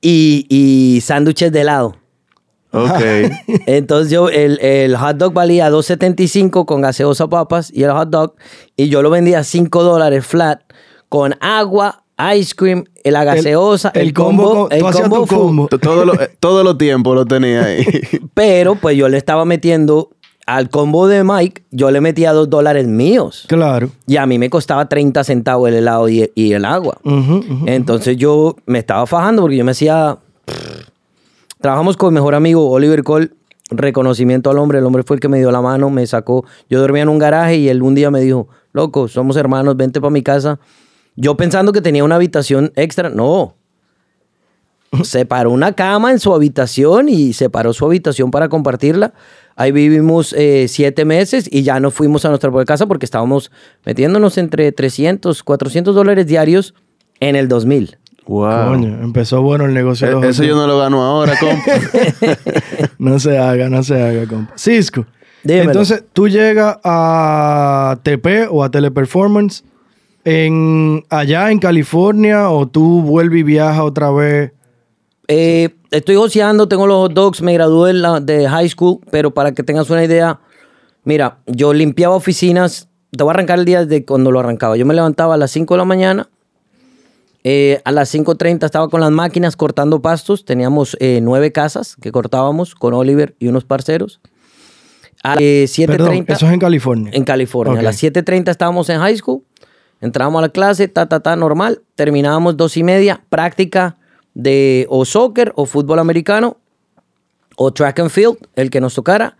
y, 0.00 0.46
y 0.48 1.02
sándwiches 1.02 1.52
de 1.52 1.60
helado. 1.60 1.96
Ok. 2.70 3.02
Entonces 3.66 4.10
yo, 4.10 4.30
el, 4.30 4.58
el 4.60 4.96
hot 4.96 5.18
dog 5.18 5.34
valía 5.34 5.70
2.75 5.70 6.64
con 6.64 6.80
gaseosa 6.80 7.28
papas 7.28 7.70
y 7.70 7.82
el 7.82 7.92
hot 7.92 8.08
dog, 8.08 8.34
y 8.74 8.88
yo 8.88 9.02
lo 9.02 9.10
vendía 9.10 9.40
a 9.40 9.44
5 9.44 9.82
dólares 9.82 10.24
flat 10.24 10.62
con 11.10 11.34
agua, 11.40 12.04
ice 12.34 12.54
cream, 12.56 12.84
la 13.04 13.24
gaseosa, 13.24 13.90
el, 13.94 14.08
el 14.08 14.14
combo 14.14 14.70
el 14.70 14.82
combo 14.82 15.26
combo. 15.26 15.68
Todo 15.68 16.06
lo, 16.06 16.18
eh, 16.18 16.30
todos 16.40 16.64
los 16.64 16.78
tiempos 16.78 17.14
lo 17.14 17.26
tenía 17.26 17.64
ahí. 17.64 17.84
Pero 18.34 18.76
pues 18.76 18.96
yo 18.96 19.10
le 19.10 19.18
estaba 19.18 19.44
metiendo 19.44 20.10
al 20.56 20.68
combo 20.68 21.08
de 21.08 21.24
Mike, 21.24 21.64
yo 21.70 21.90
le 21.90 22.00
metía 22.00 22.32
2 22.32 22.50
dólares 22.50 22.86
míos. 22.86 23.46
Claro. 23.48 23.90
Y 24.06 24.16
a 24.16 24.26
mí 24.26 24.38
me 24.38 24.50
costaba 24.50 24.88
30 24.88 25.24
centavos 25.24 25.68
el 25.68 25.76
helado 25.76 26.08
y, 26.08 26.30
y 26.34 26.52
el 26.52 26.64
agua. 26.64 26.98
Entonces 27.66 28.16
yo 28.16 28.56
me 28.66 28.78
estaba 28.78 29.06
fajando 29.06 29.42
porque 29.42 29.56
yo 29.56 29.64
me 29.64 29.70
hacía... 29.70 30.18
Trabajamos 31.60 31.96
con 31.96 32.12
mi 32.12 32.16
mejor 32.16 32.34
amigo 32.34 32.68
Oliver 32.70 33.02
Cole. 33.02 33.30
Reconocimiento 33.70 34.50
al 34.50 34.58
hombre. 34.58 34.78
El 34.78 34.84
hombre 34.84 35.02
fue 35.04 35.16
el 35.16 35.20
que 35.20 35.28
me 35.28 35.38
dio 35.38 35.50
la 35.50 35.62
mano, 35.62 35.88
me 35.88 36.06
sacó. 36.06 36.44
Yo 36.68 36.80
dormía 36.80 37.04
en 37.04 37.08
un 37.08 37.18
garaje 37.18 37.56
y 37.56 37.68
él 37.68 37.82
un 37.82 37.94
día 37.94 38.10
me 38.10 38.20
dijo, 38.20 38.48
loco, 38.72 39.08
somos 39.08 39.36
hermanos, 39.36 39.76
vente 39.76 40.00
para 40.00 40.10
mi 40.10 40.22
casa. 40.22 40.58
Yo 41.16 41.36
pensando 41.36 41.72
que 41.72 41.80
tenía 41.80 42.04
una 42.04 42.16
habitación 42.16 42.72
extra. 42.76 43.08
No. 43.08 43.54
Separó 45.04 45.50
una 45.50 45.72
cama 45.72 46.10
en 46.10 46.18
su 46.18 46.34
habitación 46.34 47.08
y 47.08 47.32
separó 47.32 47.72
su 47.72 47.86
habitación 47.86 48.30
para 48.30 48.48
compartirla. 48.48 49.14
Ahí 49.56 49.72
vivimos 49.72 50.32
eh, 50.32 50.66
siete 50.68 51.04
meses 51.04 51.48
y 51.50 51.62
ya 51.62 51.80
nos 51.80 51.94
fuimos 51.94 52.24
a 52.24 52.28
nuestra 52.28 52.50
propia 52.50 52.64
casa 52.64 52.86
porque 52.86 53.04
estábamos 53.04 53.50
metiéndonos 53.84 54.38
entre 54.38 54.72
300, 54.72 55.42
400 55.42 55.94
dólares 55.94 56.26
diarios 56.26 56.74
en 57.20 57.36
el 57.36 57.48
2000. 57.48 57.98
Wow. 58.26 58.68
Coño, 58.68 59.02
empezó 59.02 59.42
bueno 59.42 59.64
el 59.64 59.74
negocio. 59.74 60.10
los 60.10 60.24
eso 60.24 60.44
yo 60.44 60.54
no 60.54 60.66
lo 60.66 60.78
gano 60.78 61.02
ahora, 61.02 61.34
compa. 61.38 61.72
No 62.98 63.18
se 63.18 63.36
haga, 63.36 63.68
no 63.68 63.82
se 63.82 64.00
haga, 64.00 64.26
compa. 64.26 64.52
Cisco. 64.56 65.06
Dímelo. 65.42 65.70
Entonces, 65.70 66.04
tú 66.12 66.28
llegas 66.28 66.78
a 66.84 67.98
TP 68.04 68.46
o 68.48 68.62
a 68.62 68.70
Teleperformance 68.70 69.64
en, 70.24 71.04
allá 71.10 71.50
en 71.50 71.58
California 71.58 72.48
o 72.50 72.68
tú 72.68 73.02
vuelves 73.02 73.40
y 73.40 73.42
viajas 73.42 73.80
otra 73.80 74.10
vez. 74.10 74.52
Eh, 75.34 75.70
estoy 75.90 76.16
joseando, 76.16 76.68
tengo 76.68 76.86
los 76.86 76.96
hot 76.98 77.14
dogs, 77.14 77.40
me 77.40 77.54
gradué 77.54 77.94
de, 77.94 77.98
la- 77.98 78.20
de 78.20 78.46
high 78.46 78.68
school, 78.68 78.98
pero 79.10 79.32
para 79.32 79.52
que 79.52 79.62
tengas 79.62 79.88
una 79.88 80.04
idea, 80.04 80.40
mira, 81.04 81.38
yo 81.46 81.72
limpiaba 81.72 82.14
oficinas, 82.14 82.90
te 83.16 83.24
voy 83.24 83.30
a 83.30 83.34
arrancar 83.34 83.58
el 83.58 83.64
día 83.64 83.86
de 83.86 84.04
cuando 84.04 84.30
lo 84.30 84.40
arrancaba. 84.40 84.76
Yo 84.76 84.84
me 84.84 84.92
levantaba 84.92 85.34
a 85.34 85.36
las 85.38 85.50
5 85.52 85.72
de 85.72 85.78
la 85.78 85.84
mañana, 85.86 86.28
eh, 87.44 87.80
a 87.86 87.92
las 87.92 88.14
5.30 88.14 88.66
estaba 88.66 88.88
con 88.90 89.00
las 89.00 89.10
máquinas 89.10 89.56
cortando 89.56 90.02
pastos, 90.02 90.44
teníamos 90.44 90.98
eh, 91.00 91.20
nueve 91.22 91.50
casas 91.50 91.96
que 91.98 92.12
cortábamos 92.12 92.74
con 92.74 92.92
Oliver 92.92 93.34
y 93.38 93.48
unos 93.48 93.64
parceros. 93.64 94.20
A 95.22 95.36
las 95.36 95.42
eh, 95.42 95.64
7.30... 95.66 95.86
Perdón, 95.86 96.24
eso 96.28 96.46
es 96.46 96.52
en 96.52 96.60
California. 96.60 97.10
En 97.14 97.24
California. 97.24 97.80
A 97.80 97.82
las 97.82 98.02
7.30 98.02 98.50
estábamos 98.50 98.90
en 98.90 98.98
high 99.00 99.16
school. 99.16 99.42
Entrábamos 100.02 100.40
a 100.40 100.42
la 100.42 100.48
clase, 100.50 100.88
ta, 100.88 101.06
ta, 101.08 101.20
ta, 101.20 101.36
normal. 101.36 101.80
Terminábamos 101.94 102.58
dos 102.58 102.76
y 102.76 102.82
media, 102.82 103.24
práctica 103.30 103.96
de 104.34 104.86
o 104.88 105.04
soccer 105.04 105.52
o 105.56 105.66
fútbol 105.66 105.98
americano 105.98 106.58
o 107.56 107.72
track 107.72 108.00
and 108.00 108.10
field, 108.10 108.38
el 108.56 108.70
que 108.70 108.80
nos 108.80 108.94
tocara. 108.94 109.36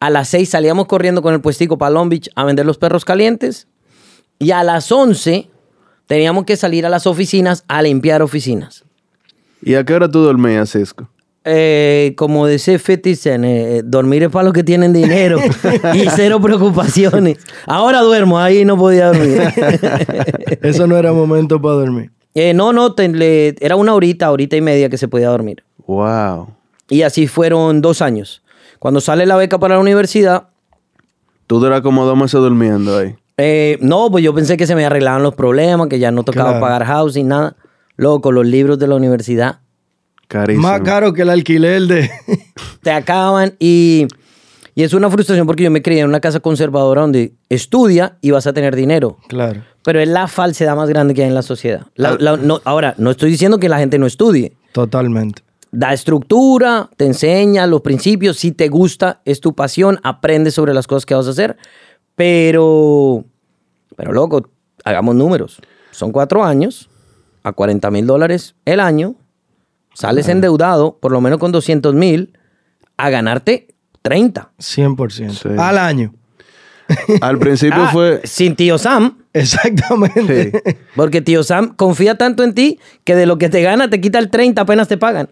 A 0.00 0.10
las 0.10 0.28
6 0.28 0.48
salíamos 0.48 0.86
corriendo 0.86 1.22
con 1.22 1.34
el 1.34 1.40
puestico 1.40 1.76
para 1.76 1.90
Long 1.90 2.08
Beach 2.08 2.30
a 2.36 2.44
vender 2.44 2.64
los 2.66 2.78
perros 2.78 3.04
calientes. 3.04 3.66
Y 4.38 4.52
a 4.52 4.62
las 4.62 4.92
11 4.92 5.48
teníamos 6.06 6.44
que 6.44 6.56
salir 6.56 6.86
a 6.86 6.88
las 6.88 7.06
oficinas 7.06 7.64
a 7.66 7.82
limpiar 7.82 8.22
oficinas. 8.22 8.84
¿Y 9.60 9.74
a 9.74 9.84
qué 9.84 9.94
hora 9.94 10.08
tú 10.08 10.20
dormías, 10.20 10.70
Cisco? 10.70 11.08
Eh, 11.44 12.14
como 12.16 12.46
dice 12.46 12.78
50 12.78 13.14
Cent, 13.16 13.44
eh, 13.44 13.82
dormir 13.84 14.24
es 14.24 14.28
para 14.28 14.44
los 14.44 14.52
que 14.52 14.62
tienen 14.62 14.92
dinero 14.92 15.38
y 15.94 16.04
cero 16.14 16.40
preocupaciones. 16.40 17.38
Ahora 17.66 18.02
duermo, 18.02 18.38
ahí 18.38 18.64
no 18.64 18.76
podía 18.76 19.06
dormir. 19.06 19.42
Eso 20.62 20.86
no 20.86 20.96
era 20.96 21.12
momento 21.12 21.60
para 21.60 21.74
dormir. 21.74 22.10
Eh, 22.40 22.54
no, 22.54 22.72
no, 22.72 22.94
te- 22.94 23.08
le- 23.08 23.56
era 23.60 23.74
una 23.76 23.94
horita, 23.94 24.30
horita 24.30 24.56
y 24.56 24.60
media 24.60 24.88
que 24.88 24.96
se 24.98 25.08
podía 25.08 25.28
dormir. 25.28 25.64
Wow. 25.86 26.48
Y 26.88 27.02
así 27.02 27.26
fueron 27.26 27.80
dos 27.80 28.00
años. 28.02 28.42
Cuando 28.78 29.00
sale 29.00 29.26
la 29.26 29.36
beca 29.36 29.58
para 29.58 29.74
la 29.74 29.80
universidad, 29.80 30.48
Tú 31.48 31.58
duras 31.60 31.80
como 31.80 32.04
dos 32.04 32.16
meses 32.16 32.40
durmiendo 32.40 32.96
ahí. 32.98 33.16
eh, 33.38 33.78
no, 33.80 34.10
pues 34.10 34.22
yo 34.22 34.34
pensé 34.34 34.56
que 34.56 34.66
se 34.66 34.74
me 34.74 34.84
arreglaban 34.84 35.22
los 35.22 35.34
problemas, 35.34 35.88
que 35.88 35.98
ya 35.98 36.10
no 36.10 36.22
tocaba 36.22 36.50
Claro. 36.50 36.60
pagar 36.60 36.84
housing, 36.84 37.26
nada. 37.26 37.56
Loco, 37.96 38.30
los 38.32 38.46
libros 38.46 38.78
de 38.78 38.86
la 38.86 38.94
universidad 38.96 39.58
Carísimo. 40.28 40.68
Más 40.68 40.82
caro 40.82 41.12
que 41.14 41.22
el 41.22 41.30
alquiler 41.30 41.82
de. 41.82 42.10
te 42.82 42.90
acaban 42.92 43.54
y, 43.58 44.06
y 44.78 44.84
es 44.84 44.92
una 44.94 45.10
frustración 45.10 45.44
porque 45.44 45.64
yo 45.64 45.72
me 45.72 45.82
crié 45.82 46.00
en 46.02 46.06
una 46.08 46.20
casa 46.20 46.38
conservadora 46.38 47.00
donde 47.00 47.32
estudia 47.48 48.16
y 48.20 48.30
vas 48.30 48.46
a 48.46 48.52
tener 48.52 48.76
dinero. 48.76 49.18
claro. 49.26 49.62
Pero 49.82 49.98
es 50.00 50.08
la 50.08 50.28
falsedad 50.28 50.76
más 50.76 50.88
grande 50.88 51.14
que 51.14 51.22
hay 51.22 51.28
en 51.28 51.34
la 51.34 51.42
sociedad. 51.42 51.86
La- 51.96 52.16
la- 52.20 52.36
no- 52.36 52.60
ahora, 52.64 52.94
no 52.98 53.10
estoy 53.10 53.30
diciendo 53.30 53.58
que 53.58 53.68
la 53.68 53.78
gente 53.78 53.98
no 53.98 54.06
estudie. 54.06 54.54
Totalmente. 54.72 55.42
Da 55.72 55.92
estructura, 55.94 56.90
te 56.96 57.06
enseña 57.06 57.66
los 57.66 57.80
principios. 57.80 58.36
Si 58.36 58.52
te 58.52 58.68
gusta, 58.68 59.20
es 59.24 59.40
tu 59.40 59.54
pasión, 59.54 59.98
aprendes 60.04 60.54
sobre 60.54 60.74
las 60.74 60.86
cosas 60.86 61.06
que 61.06 61.14
vas 61.14 61.26
a 61.26 61.30
hacer. 61.30 61.56
Pero, 62.14 63.24
pero 63.96 64.12
loco, 64.12 64.48
hagamos 64.84 65.14
números. 65.14 65.58
Son 65.90 66.12
cuatro 66.12 66.44
años, 66.44 66.90
a 67.42 67.52
40 67.52 67.90
mil 67.90 68.06
dólares 68.06 68.54
el 68.66 68.80
año. 68.80 69.14
Sales 69.94 70.28
endeudado, 70.28 70.98
por 71.00 71.12
lo 71.12 71.20
menos 71.22 71.38
con 71.38 71.50
200 71.50 71.94
mil, 71.94 72.36
a 72.96 73.08
ganarte 73.08 73.68
30. 74.02 74.50
100%. 74.58 75.30
Sí. 75.30 75.48
Al 75.58 75.78
año. 75.78 76.14
Al 77.20 77.38
principio 77.38 77.82
Ah, 77.82 77.90
fue... 77.92 78.20
Sin 78.24 78.56
tío 78.56 78.78
Sam. 78.78 79.18
Exactamente. 79.32 80.52
Sí. 80.64 80.76
Porque 80.96 81.20
tío 81.20 81.42
Sam 81.42 81.74
confía 81.76 82.16
tanto 82.16 82.42
en 82.44 82.54
ti 82.54 82.78
que 83.04 83.14
de 83.14 83.26
lo 83.26 83.38
que 83.38 83.48
te 83.48 83.62
gana 83.62 83.90
te 83.90 84.00
quita 84.00 84.18
el 84.18 84.30
30 84.30 84.62
apenas 84.62 84.88
te 84.88 84.96
pagan. 84.96 85.28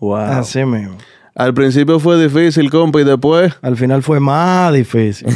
Wow. 0.00 0.16
Así 0.16 0.64
mismo. 0.64 0.96
Al 1.36 1.52
principio 1.52 1.98
fue 1.98 2.22
difícil, 2.22 2.70
compa, 2.70 3.00
y 3.00 3.04
después... 3.04 3.52
Al 3.60 3.76
final 3.76 4.04
fue 4.04 4.20
más 4.20 4.72
difícil. 4.72 5.26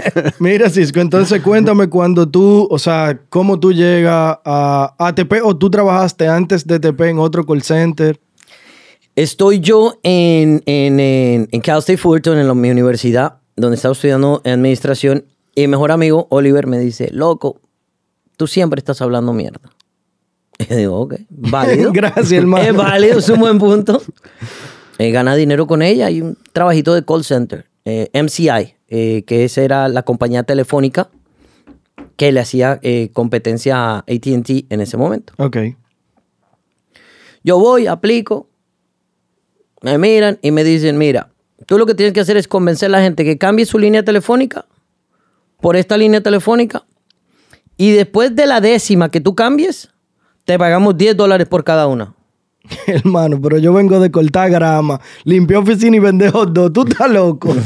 Mira, 0.38 0.70
Cisco, 0.70 1.00
entonces 1.00 1.42
cuéntame 1.42 1.88
cuando 1.88 2.28
tú, 2.28 2.68
o 2.70 2.78
sea, 2.78 3.18
cómo 3.28 3.58
tú 3.58 3.72
llegas 3.72 4.38
a 4.44 4.94
ATP 4.96 5.40
o 5.42 5.56
tú 5.56 5.70
trabajaste 5.70 6.28
antes 6.28 6.64
de 6.66 6.78
TP 6.78 7.00
en 7.00 7.18
otro 7.18 7.44
call 7.44 7.62
center. 7.62 8.20
Estoy 9.16 9.60
yo 9.60 9.98
en, 10.02 10.62
en, 10.66 11.00
en, 11.00 11.48
en 11.50 11.60
Cal 11.62 11.78
State 11.78 11.96
Fulton, 11.96 12.38
en 12.38 12.46
la- 12.46 12.54
mi 12.54 12.70
universidad, 12.70 13.38
donde 13.56 13.76
estaba 13.76 13.92
estudiando 13.92 14.42
administración, 14.44 15.24
y 15.54 15.62
mi 15.62 15.68
mejor 15.68 15.90
amigo, 15.90 16.26
Oliver, 16.30 16.66
me 16.66 16.78
dice, 16.78 17.08
loco, 17.12 17.60
tú 18.36 18.46
siempre 18.46 18.78
estás 18.78 19.00
hablando 19.02 19.32
mierda. 19.32 19.60
Y 20.58 20.74
digo, 20.74 21.00
ok, 21.00 21.14
válido. 21.30 21.90
Gracias, 21.94 22.32
hermano. 22.32 22.64
Es 22.64 22.74
válido, 22.76 23.18
es 23.18 23.28
un 23.28 23.40
buen 23.40 23.58
punto. 23.58 24.00
Eh, 24.98 25.10
gana 25.10 25.34
dinero 25.34 25.66
con 25.66 25.82
ella 25.82 26.10
y 26.10 26.22
un 26.22 26.36
trabajito 26.52 26.94
de 26.94 27.04
call 27.04 27.24
center, 27.24 27.66
eh, 27.84 28.08
MCI, 28.14 28.74
eh, 28.88 29.22
que 29.26 29.44
esa 29.44 29.60
era 29.62 29.88
la 29.88 30.02
compañía 30.02 30.42
telefónica 30.44 31.10
que 32.16 32.32
le 32.32 32.40
hacía 32.40 32.78
eh, 32.82 33.10
competencia 33.12 33.76
a 33.76 33.98
ATT 33.98 34.64
en 34.70 34.80
ese 34.80 34.96
momento. 34.96 35.34
Ok. 35.36 35.56
Yo 37.44 37.58
voy, 37.58 37.86
aplico, 37.86 38.48
me 39.82 39.98
miran 39.98 40.38
y 40.42 40.50
me 40.50 40.64
dicen, 40.64 40.98
mira, 40.98 41.30
tú 41.66 41.78
lo 41.78 41.86
que 41.86 41.94
tienes 41.94 42.12
que 42.12 42.20
hacer 42.20 42.36
es 42.36 42.48
convencer 42.48 42.86
a 42.86 42.92
la 42.92 43.02
gente 43.02 43.24
que 43.24 43.38
cambie 43.38 43.66
su 43.66 43.78
línea 43.78 44.02
telefónica 44.02 44.66
por 45.60 45.76
esta 45.76 45.96
línea 45.96 46.20
telefónica 46.20 46.84
y 47.76 47.92
después 47.92 48.34
de 48.34 48.46
la 48.46 48.60
décima 48.60 49.10
que 49.10 49.20
tú 49.20 49.34
cambies, 49.34 49.90
te 50.44 50.58
pagamos 50.58 50.96
10 50.96 51.16
dólares 51.16 51.46
por 51.48 51.64
cada 51.64 51.86
una. 51.86 52.14
Hermano, 52.86 53.40
pero 53.40 53.58
yo 53.58 53.72
vengo 53.72 54.00
de 54.00 54.10
cortar 54.10 54.50
grama, 54.50 55.00
limpiar 55.24 55.62
oficina 55.62 55.96
y 55.96 56.00
vender 56.00 56.30
hot 56.30 56.52
dog. 56.52 56.72
Tú 56.72 56.86
estás 56.88 57.10
loco. 57.10 57.54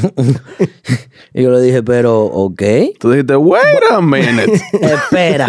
Y 1.33 1.43
yo 1.43 1.51
le 1.51 1.61
dije, 1.61 1.81
pero, 1.81 2.25
ok, 2.25 2.61
Tú 2.99 3.11
dijiste, 3.11 3.37
wait 3.37 3.63
a 3.89 4.01
minute. 4.01 4.51
espera. 4.81 5.47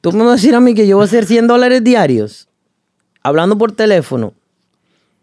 tú 0.00 0.10
me 0.10 0.24
vas 0.24 0.30
a 0.30 0.34
decir 0.34 0.52
a 0.56 0.60
mí 0.60 0.74
que 0.74 0.88
yo 0.88 0.96
voy 0.96 1.04
a 1.04 1.06
hacer 1.06 1.26
100 1.26 1.46
dólares 1.46 1.84
diarios 1.84 2.48
hablando 3.22 3.56
por 3.56 3.70
teléfono 3.70 4.34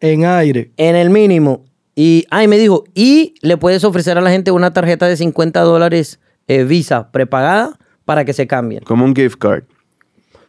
en 0.01 0.25
aire. 0.25 0.71
en 0.77 0.95
el 0.95 1.09
mínimo. 1.09 1.63
Y, 1.95 2.25
ay, 2.29 2.47
me 2.47 2.57
dijo, 2.57 2.83
y 2.95 3.35
le 3.41 3.57
puedes 3.57 3.83
ofrecer 3.83 4.17
a 4.17 4.21
la 4.21 4.31
gente 4.31 4.51
una 4.51 4.73
tarjeta 4.73 5.07
de 5.07 5.17
50 5.17 5.61
dólares 5.61 6.19
eh, 6.47 6.63
Visa 6.63 7.11
prepagada 7.11 7.77
para 8.05 8.25
que 8.25 8.33
se 8.33 8.47
cambien. 8.47 8.83
Como 8.83 9.05
un 9.05 9.15
gift 9.15 9.37
card. 9.37 9.63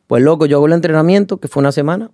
Pues 0.07 0.23
loco, 0.23 0.47
yo 0.47 0.57
hago 0.57 0.67
el 0.67 0.73
entrenamiento, 0.73 1.39
que 1.39 1.49
fue 1.49 1.61
una 1.61 1.73
semana. 1.73 2.11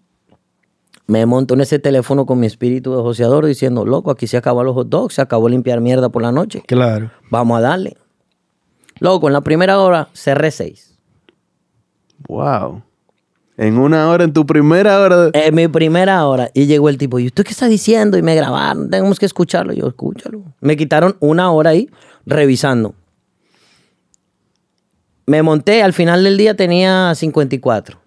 Me 1.06 1.24
monto 1.24 1.54
en 1.54 1.62
ese 1.62 1.78
teléfono 1.78 2.26
con 2.26 2.38
mi 2.38 2.46
espíritu 2.46 2.94
de 2.94 3.02
joseador 3.02 3.46
diciendo, 3.46 3.86
loco, 3.86 4.10
aquí 4.10 4.26
se 4.26 4.36
acabó 4.36 4.62
los 4.62 4.74
hot 4.74 4.88
dogs, 4.88 5.14
se 5.14 5.22
acabó 5.22 5.48
limpiar 5.48 5.80
mierda 5.80 6.10
por 6.10 6.22
la 6.22 6.32
noche. 6.32 6.62
Claro. 6.66 7.10
Vamos 7.30 7.58
a 7.58 7.60
darle. 7.62 7.96
Loco, 9.00 9.28
en 9.28 9.32
la 9.32 9.40
primera 9.40 9.78
hora 9.78 10.08
cerré 10.12 10.50
seis. 10.50 10.98
Wow. 12.28 12.82
En 13.58 13.76
una 13.76 14.08
hora, 14.08 14.22
en 14.24 14.32
tu 14.32 14.46
primera 14.46 15.00
hora 15.00 15.16
de... 15.30 15.30
En 15.46 15.52
mi 15.54 15.66
primera 15.66 16.24
hora. 16.26 16.48
Y 16.54 16.66
llegó 16.66 16.88
el 16.88 16.96
tipo, 16.96 17.18
¿y 17.18 17.26
usted 17.26 17.42
qué 17.44 17.50
está 17.50 17.66
diciendo? 17.66 18.16
Y 18.16 18.22
me 18.22 18.34
grabaron, 18.36 18.88
tenemos 18.88 19.18
que 19.18 19.26
escucharlo. 19.26 19.72
Yo, 19.72 19.88
escúchalo. 19.88 20.42
Me 20.60 20.76
quitaron 20.76 21.16
una 21.18 21.50
hora 21.50 21.70
ahí 21.70 21.90
revisando. 22.24 22.94
Me 25.26 25.42
monté, 25.42 25.82
al 25.82 25.92
final 25.92 26.24
del 26.24 26.36
día 26.38 26.54
tenía 26.54 27.14
54. 27.14 27.98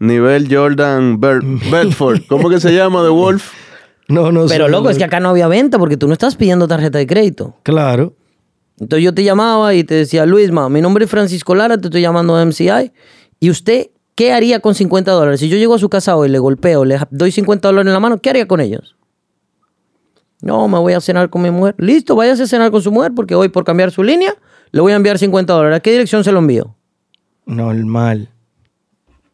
Nivel 0.00 0.52
Jordan 0.54 1.20
Ber- 1.20 1.42
Bedford. 1.70 2.22
¿Cómo 2.28 2.50
que 2.50 2.60
se 2.60 2.74
llama? 2.74 3.02
The 3.02 3.08
Wolf. 3.10 3.52
No, 4.08 4.32
no 4.32 4.46
Pero 4.46 4.68
loco, 4.68 4.90
es 4.90 4.98
que 4.98 5.04
acá 5.04 5.20
no 5.20 5.28
había 5.30 5.46
venta 5.48 5.78
porque 5.78 5.96
tú 5.96 6.08
no 6.08 6.12
estás 6.12 6.34
pidiendo 6.36 6.66
tarjeta 6.68 6.98
de 6.98 7.06
crédito. 7.06 7.54
Claro. 7.62 8.14
Entonces 8.80 9.04
yo 9.04 9.14
te 9.14 9.22
llamaba 9.22 9.74
y 9.74 9.84
te 9.84 9.94
decía, 9.94 10.26
Luisma, 10.26 10.68
mi 10.68 10.80
nombre 10.82 11.04
es 11.04 11.10
Francisco 11.10 11.54
Lara, 11.54 11.78
te 11.78 11.86
estoy 11.86 12.02
llamando 12.02 12.36
de 12.36 12.44
MCI. 12.46 12.92
¿Y 13.38 13.48
usted 13.48 13.86
qué 14.14 14.32
haría 14.32 14.60
con 14.60 14.74
50 14.74 15.10
dólares? 15.10 15.40
Si 15.40 15.48
yo 15.48 15.56
llego 15.56 15.74
a 15.74 15.78
su 15.78 15.88
casa 15.88 16.16
hoy, 16.16 16.28
le 16.28 16.38
golpeo, 16.38 16.84
le 16.84 16.98
doy 17.10 17.32
50 17.32 17.68
dólares 17.68 17.88
en 17.88 17.92
la 17.92 18.00
mano, 18.00 18.20
¿qué 18.20 18.30
haría 18.30 18.46
con 18.46 18.60
ellos? 18.60 18.96
No, 20.40 20.66
me 20.66 20.78
voy 20.78 20.92
a 20.92 21.00
cenar 21.00 21.30
con 21.30 21.42
mi 21.42 21.50
mujer. 21.50 21.74
Listo, 21.78 22.16
váyase 22.16 22.42
a 22.42 22.46
cenar 22.46 22.70
con 22.70 22.82
su 22.82 22.90
mujer 22.90 23.12
porque 23.14 23.34
hoy 23.34 23.48
por 23.48 23.64
cambiar 23.64 23.92
su 23.92 24.02
línea 24.02 24.34
le 24.72 24.80
voy 24.80 24.92
a 24.92 24.96
enviar 24.96 25.18
50 25.18 25.52
dólares. 25.52 25.76
¿A 25.76 25.80
qué 25.80 25.92
dirección 25.92 26.24
se 26.24 26.32
lo 26.32 26.40
envío? 26.40 26.74
Normal. 27.46 28.28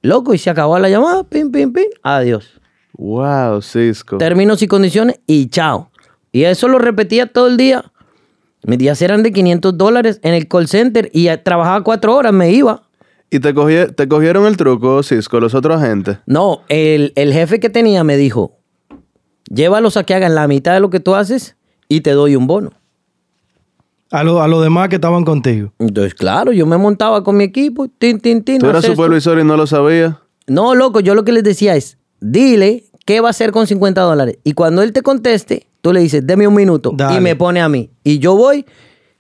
Loco, 0.02 0.34
y 0.34 0.38
se 0.38 0.50
acabó 0.50 0.78
la 0.78 0.88
llamada, 0.88 1.24
pim, 1.24 1.50
pim, 1.50 1.72
pim, 1.72 1.86
adiós. 2.02 2.60
Wow, 2.92 3.62
Cisco. 3.62 4.18
Términos 4.18 4.62
y 4.62 4.68
condiciones 4.68 5.20
y 5.26 5.48
chao. 5.48 5.90
Y 6.30 6.44
eso 6.44 6.68
lo 6.68 6.78
repetía 6.78 7.26
todo 7.26 7.46
el 7.46 7.56
día. 7.56 7.84
Mis 8.64 8.78
días 8.78 9.00
eran 9.02 9.22
de 9.22 9.32
500 9.32 9.78
dólares 9.78 10.20
en 10.22 10.34
el 10.34 10.46
call 10.46 10.68
center 10.68 11.10
y 11.12 11.28
trabajaba 11.38 11.82
cuatro 11.84 12.14
horas, 12.14 12.32
me 12.32 12.50
iba. 12.50 12.87
¿Y 13.30 13.40
te, 13.40 13.52
te 13.52 14.08
cogieron 14.08 14.46
el 14.46 14.56
truco, 14.56 15.02
Cis, 15.02 15.28
con 15.28 15.42
los 15.42 15.54
otros 15.54 15.82
agentes? 15.82 16.18
No, 16.26 16.62
el, 16.68 17.12
el 17.14 17.32
jefe 17.32 17.60
que 17.60 17.68
tenía 17.68 18.02
me 18.02 18.16
dijo, 18.16 18.58
llévalos 19.50 19.96
a 19.96 20.04
que 20.04 20.14
hagan 20.14 20.34
la 20.34 20.48
mitad 20.48 20.74
de 20.74 20.80
lo 20.80 20.88
que 20.90 21.00
tú 21.00 21.14
haces 21.14 21.56
y 21.88 22.00
te 22.00 22.12
doy 22.12 22.36
un 22.36 22.46
bono. 22.46 22.72
A 24.10 24.24
los 24.24 24.40
a 24.40 24.48
los 24.48 24.62
demás 24.62 24.88
que 24.88 24.94
estaban 24.94 25.24
contigo. 25.24 25.72
Entonces, 25.78 26.14
claro, 26.14 26.52
yo 26.52 26.64
me 26.64 26.78
montaba 26.78 27.22
con 27.22 27.36
mi 27.36 27.44
equipo, 27.44 27.88
tin, 27.88 28.18
tin, 28.20 28.42
tin. 28.42 28.58
¿Tú 28.58 28.66
eras 28.66 28.84
supervisor 28.84 29.38
y 29.38 29.44
no 29.44 29.56
lo 29.56 29.66
sabías? 29.66 30.14
No, 30.46 30.74
loco, 30.74 31.00
yo 31.00 31.14
lo 31.14 31.24
que 31.24 31.32
les 31.32 31.44
decía 31.44 31.76
es, 31.76 31.98
dile 32.20 32.84
qué 33.04 33.20
va 33.20 33.28
a 33.28 33.30
hacer 33.30 33.52
con 33.52 33.66
50 33.66 34.00
dólares. 34.00 34.38
Y 34.44 34.54
cuando 34.54 34.80
él 34.82 34.94
te 34.94 35.02
conteste, 35.02 35.66
tú 35.82 35.92
le 35.92 36.00
dices, 36.00 36.26
deme 36.26 36.48
un 36.48 36.54
minuto. 36.54 36.92
Dale. 36.94 37.18
Y 37.18 37.20
me 37.20 37.36
pone 37.36 37.60
a 37.60 37.68
mí. 37.68 37.90
Y 38.02 38.18
yo 38.18 38.34
voy 38.34 38.64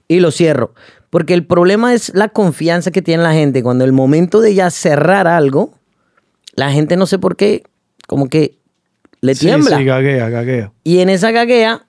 y 0.08 0.20
lo 0.20 0.30
cierro. 0.30 0.72
Porque 1.10 1.34
el 1.34 1.46
problema 1.46 1.94
es 1.94 2.14
la 2.14 2.28
confianza 2.28 2.90
que 2.90 3.02
tiene 3.02 3.22
la 3.22 3.32
gente. 3.32 3.62
Cuando 3.62 3.84
el 3.84 3.92
momento 3.92 4.40
de 4.40 4.54
ya 4.54 4.70
cerrar 4.70 5.26
algo, 5.26 5.74
la 6.54 6.70
gente 6.70 6.96
no 6.96 7.06
sé 7.06 7.18
por 7.18 7.36
qué, 7.36 7.62
como 8.06 8.28
que 8.28 8.58
le 9.20 9.34
Sí, 9.34 9.46
tiembla. 9.46 9.78
Sí, 9.78 9.84
gaguea, 9.84 10.28
gaguea. 10.28 10.72
Y 10.84 10.98
en 11.00 11.08
esa 11.08 11.30
gaguea 11.30 11.86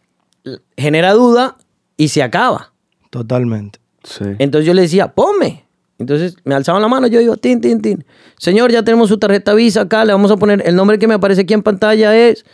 genera 0.77 1.13
duda 1.13 1.57
y 1.97 2.09
se 2.09 2.23
acaba. 2.23 2.73
Totalmente. 3.09 3.79
Sí. 4.03 4.23
Entonces 4.39 4.65
yo 4.65 4.73
le 4.73 4.83
decía, 4.83 5.13
ponme. 5.13 5.65
Entonces 5.97 6.37
me 6.45 6.55
alzaban 6.55 6.81
la 6.81 6.87
mano, 6.87 7.07
yo 7.07 7.19
digo, 7.19 7.35
tin, 7.35 7.59
tin, 7.59 7.81
tin. 7.81 8.05
Señor, 8.37 8.71
ya 8.71 8.83
tenemos 8.83 9.09
su 9.09 9.17
tarjeta 9.17 9.53
Visa 9.53 9.81
acá, 9.81 10.05
le 10.05 10.13
vamos 10.13 10.31
a 10.31 10.37
poner 10.37 10.63
el 10.65 10.75
nombre 10.75 10.97
que 10.97 11.07
me 11.07 11.15
aparece 11.15 11.41
aquí 11.41 11.53
en 11.53 11.61
pantalla 11.61 12.15
es 12.15 12.45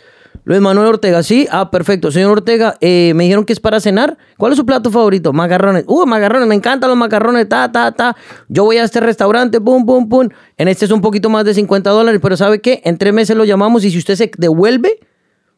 Luis 0.46 0.60
Manuel 0.60 0.86
Ortega. 0.86 1.24
Sí, 1.24 1.48
ah, 1.50 1.72
perfecto. 1.72 2.12
Señor 2.12 2.30
Ortega, 2.30 2.76
eh, 2.80 3.12
me 3.16 3.24
dijeron 3.24 3.44
que 3.44 3.52
es 3.52 3.58
para 3.58 3.80
cenar. 3.80 4.16
¿Cuál 4.38 4.52
es 4.52 4.56
su 4.56 4.64
plato 4.64 4.92
favorito? 4.92 5.32
Macarrones. 5.32 5.82
Uh, 5.88 6.06
macarrones, 6.06 6.46
me 6.46 6.54
encantan 6.54 6.88
los 6.88 6.96
macarrones, 6.96 7.48
ta, 7.48 7.72
ta, 7.72 7.90
ta. 7.90 8.16
Yo 8.48 8.62
voy 8.62 8.76
a 8.76 8.84
este 8.84 9.00
restaurante, 9.00 9.60
pum, 9.60 9.84
pum, 9.84 10.08
pum. 10.08 10.28
En 10.56 10.68
este 10.68 10.84
es 10.84 10.92
un 10.92 11.00
poquito 11.00 11.28
más 11.28 11.44
de 11.44 11.52
50 11.52 11.90
dólares, 11.90 12.20
pero 12.22 12.36
¿sabe 12.36 12.60
qué? 12.60 12.80
En 12.84 12.96
tres 12.96 13.12
meses 13.12 13.36
lo 13.36 13.44
llamamos 13.44 13.84
y 13.84 13.90
si 13.90 13.98
usted 13.98 14.14
se 14.14 14.30
devuelve, 14.38 15.00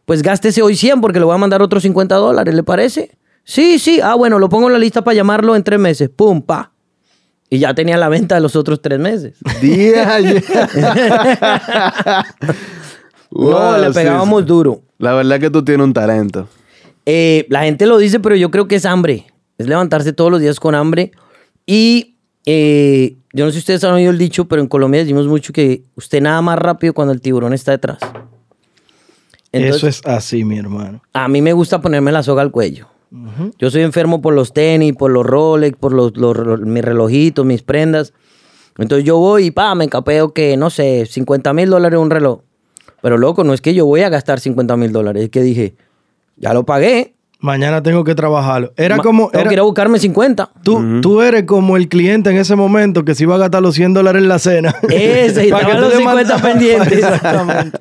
pues 0.07 0.23
gástese 0.23 0.63
hoy 0.63 0.75
100 0.75 1.03
porque 1.03 1.19
le 1.19 1.27
voy 1.27 1.35
a 1.35 1.39
mandar 1.39 1.61
otros 1.61 1.83
50 1.83 2.15
dólares, 2.15 2.55
¿le 2.55 2.63
parece? 2.63 3.11
Sí, 3.45 3.79
sí. 3.79 4.01
Ah, 4.03 4.15
bueno, 4.15 4.39
lo 4.39 4.49
pongo 4.49 4.69
en 4.69 4.73
la 4.73 4.79
lista 4.79 5.05
para 5.05 5.15
llamarlo 5.15 5.55
en 5.55 5.65
tres 5.65 5.79
meses. 5.79 6.09
Pum, 6.09 6.41
pa. 6.41 6.73
Y 7.51 7.59
ya 7.59 7.75
tenía 7.75 7.99
la 7.99 8.09
venta 8.09 8.37
de 8.37 8.41
los 8.41 8.57
otros 8.57 8.81
tres 8.81 8.99
meses. 8.99 9.35
Día 9.61 10.19
no, 13.31 13.79
le 13.79 13.91
pegábamos 13.93 14.47
duro. 14.47 14.83
La 14.99 15.15
verdad 15.15 15.39
que 15.41 15.51
tú 15.51 15.65
tienes 15.65 15.85
un 15.85 15.93
talento. 15.93 16.49
Eh, 17.07 17.47
la 17.49 17.63
gente 17.63 17.87
lo 17.87 17.99
dice, 17.99 18.21
pero 18.21 18.35
yo 18.37 18.51
creo 18.51 18.69
que 18.69 18.77
es 18.77 18.85
hambre. 18.87 19.27
Es 19.59 19.67
levantarse 19.67 20.13
todos 20.13 20.31
los 20.31 20.41
días 20.41 20.61
con 20.61 20.75
hambre. 20.75 21.13
Y 21.67 22.17
eh, 22.47 23.17
yo 23.33 23.45
no 23.45 23.51
sé 23.51 23.55
si 23.55 23.59
ustedes 23.61 23.85
han 23.85 23.95
oído 23.95 24.11
el 24.11 24.19
dicho, 24.19 24.47
pero 24.47 24.61
en 24.63 24.69
Colombia 24.69 25.01
decimos 25.01 25.27
mucho 25.27 25.53
que 25.53 25.83
usted 25.97 26.21
nada 26.21 26.41
más 26.43 26.59
rápido 26.59 26.95
cuando 26.95 27.13
el 27.13 27.21
tiburón 27.21 27.53
está 27.53 27.73
detrás. 27.73 27.99
Entonces, 29.53 29.77
Eso 29.77 29.89
es 29.89 30.03
así, 30.05 30.45
mi 30.45 30.59
hermano. 30.59 31.01
a 31.15 31.29
mí 31.29 31.41
me 31.41 31.53
gusta 31.55 31.81
ponerme 31.81 32.13
la 32.13 32.23
soga 32.23 32.43
al 32.43 32.51
cuello. 32.51 32.89
Yo 33.59 33.71
soy 33.71 33.81
enfermo 33.83 34.21
por 34.21 34.35
los 34.35 34.53
tenis, 34.53 34.95
por 34.95 35.11
los 35.11 35.25
Rolex, 35.25 35.79
por 35.79 35.95
los, 35.95 36.15
los- 36.19 36.37
los- 36.37 36.61
mis 36.61 36.85
relojitos, 36.85 37.47
mis 37.47 37.63
prendas. 37.63 38.13
Entonces 38.77 39.07
yo 39.07 39.17
voy 39.17 39.47
y 39.47 39.51
pa, 39.51 39.75
me 39.75 39.85
encapeo 39.85 40.35
que, 40.35 40.59
no 40.59 40.69
sé, 40.69 41.07
50 41.07 41.55
mil 41.55 41.71
dólares 41.71 41.99
un 41.99 42.11
reloj. 42.11 42.41
Pero 43.03 43.17
loco, 43.19 43.45
no 43.45 43.55
es 43.55 43.61
que 43.61 43.75
yo 43.75 43.87
voy 43.87 44.03
a 44.03 44.09
gastar 44.09 44.41
50 44.41 44.77
mil 44.77 44.93
dólares, 44.93 45.25
es 45.25 45.31
que 45.31 45.43
dije, 45.43 45.75
ya 46.37 46.53
lo 46.55 46.65
pagué. 46.65 47.15
Mañana 47.41 47.81
tengo 47.85 48.03
que 48.03 48.17
trabajarlo. 48.17 48.73
Era 48.77 48.97
Ma- 48.97 49.03
como. 49.05 49.29
Tengo 49.31 49.43
era- 49.43 49.49
que 49.49 49.55
ir 49.55 49.61
a 49.61 49.63
buscarme 49.63 50.01
50. 50.01 50.51
tú, 50.65 51.01
tú 51.01 51.23
eres 51.23 51.45
como 51.45 51.77
el 51.77 51.89
cliente 51.89 52.31
en 52.31 52.37
ese 52.37 52.57
momento 52.57 53.05
que 53.05 53.15
se 53.15 53.23
iba 53.23 53.37
a 53.37 53.39
gastar 53.39 53.63
los 53.63 53.77
100 53.77 53.95
dólares 53.95 54.23
en 54.23 54.29
la 54.29 54.41
cena. 54.41 54.75
Ese, 54.91 55.45
y 55.47 55.51
estaban 55.53 55.81
los 55.81 55.91
le 55.91 55.99
50 55.99 56.35
mandas- 56.39 56.43
pendientes. 56.43 56.99
Exactamente. 57.05 57.79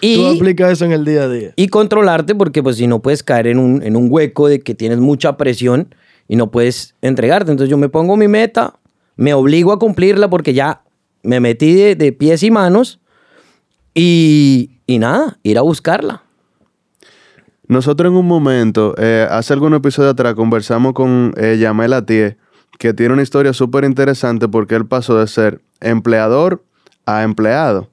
Tú 0.00 0.26
aplicas 0.36 0.72
eso 0.72 0.84
en 0.84 0.92
el 0.92 1.04
día 1.04 1.22
a 1.24 1.28
día. 1.28 1.52
y 1.56 1.68
controlarte 1.68 2.34
porque 2.34 2.62
pues 2.62 2.76
si 2.76 2.86
no 2.86 3.00
puedes 3.00 3.22
caer 3.22 3.46
en 3.48 3.58
un, 3.58 3.82
en 3.82 3.96
un 3.96 4.06
hueco 4.10 4.48
de 4.48 4.60
que 4.60 4.74
tienes 4.74 4.98
mucha 4.98 5.36
presión 5.36 5.94
y 6.28 6.36
no 6.36 6.50
puedes 6.50 6.94
entregarte. 7.02 7.50
Entonces 7.52 7.70
yo 7.70 7.78
me 7.78 7.88
pongo 7.88 8.16
mi 8.16 8.26
meta, 8.28 8.74
me 9.16 9.32
obligo 9.34 9.72
a 9.72 9.78
cumplirla 9.78 10.28
porque 10.30 10.54
ya 10.54 10.82
me 11.22 11.38
metí 11.40 11.74
de, 11.74 11.94
de 11.96 12.12
pies 12.12 12.42
y 12.42 12.50
manos 12.50 13.00
y, 13.94 14.78
y 14.86 14.98
nada, 14.98 15.38
ir 15.42 15.58
a 15.58 15.62
buscarla. 15.62 16.22
Nosotros 17.68 18.10
en 18.10 18.18
un 18.18 18.26
momento, 18.26 18.94
eh, 18.98 19.26
hace 19.30 19.54
algún 19.54 19.72
episodio 19.74 20.10
atrás, 20.10 20.34
conversamos 20.34 20.92
con 20.92 21.32
eh, 21.36 21.56
Yamel 21.58 21.92
Atié, 21.92 22.36
que 22.78 22.92
tiene 22.92 23.14
una 23.14 23.22
historia 23.22 23.52
súper 23.52 23.84
interesante 23.84 24.48
porque 24.48 24.74
él 24.74 24.86
pasó 24.86 25.18
de 25.18 25.26
ser 25.26 25.60
empleador 25.80 26.62
a 27.06 27.22
empleado. 27.22 27.88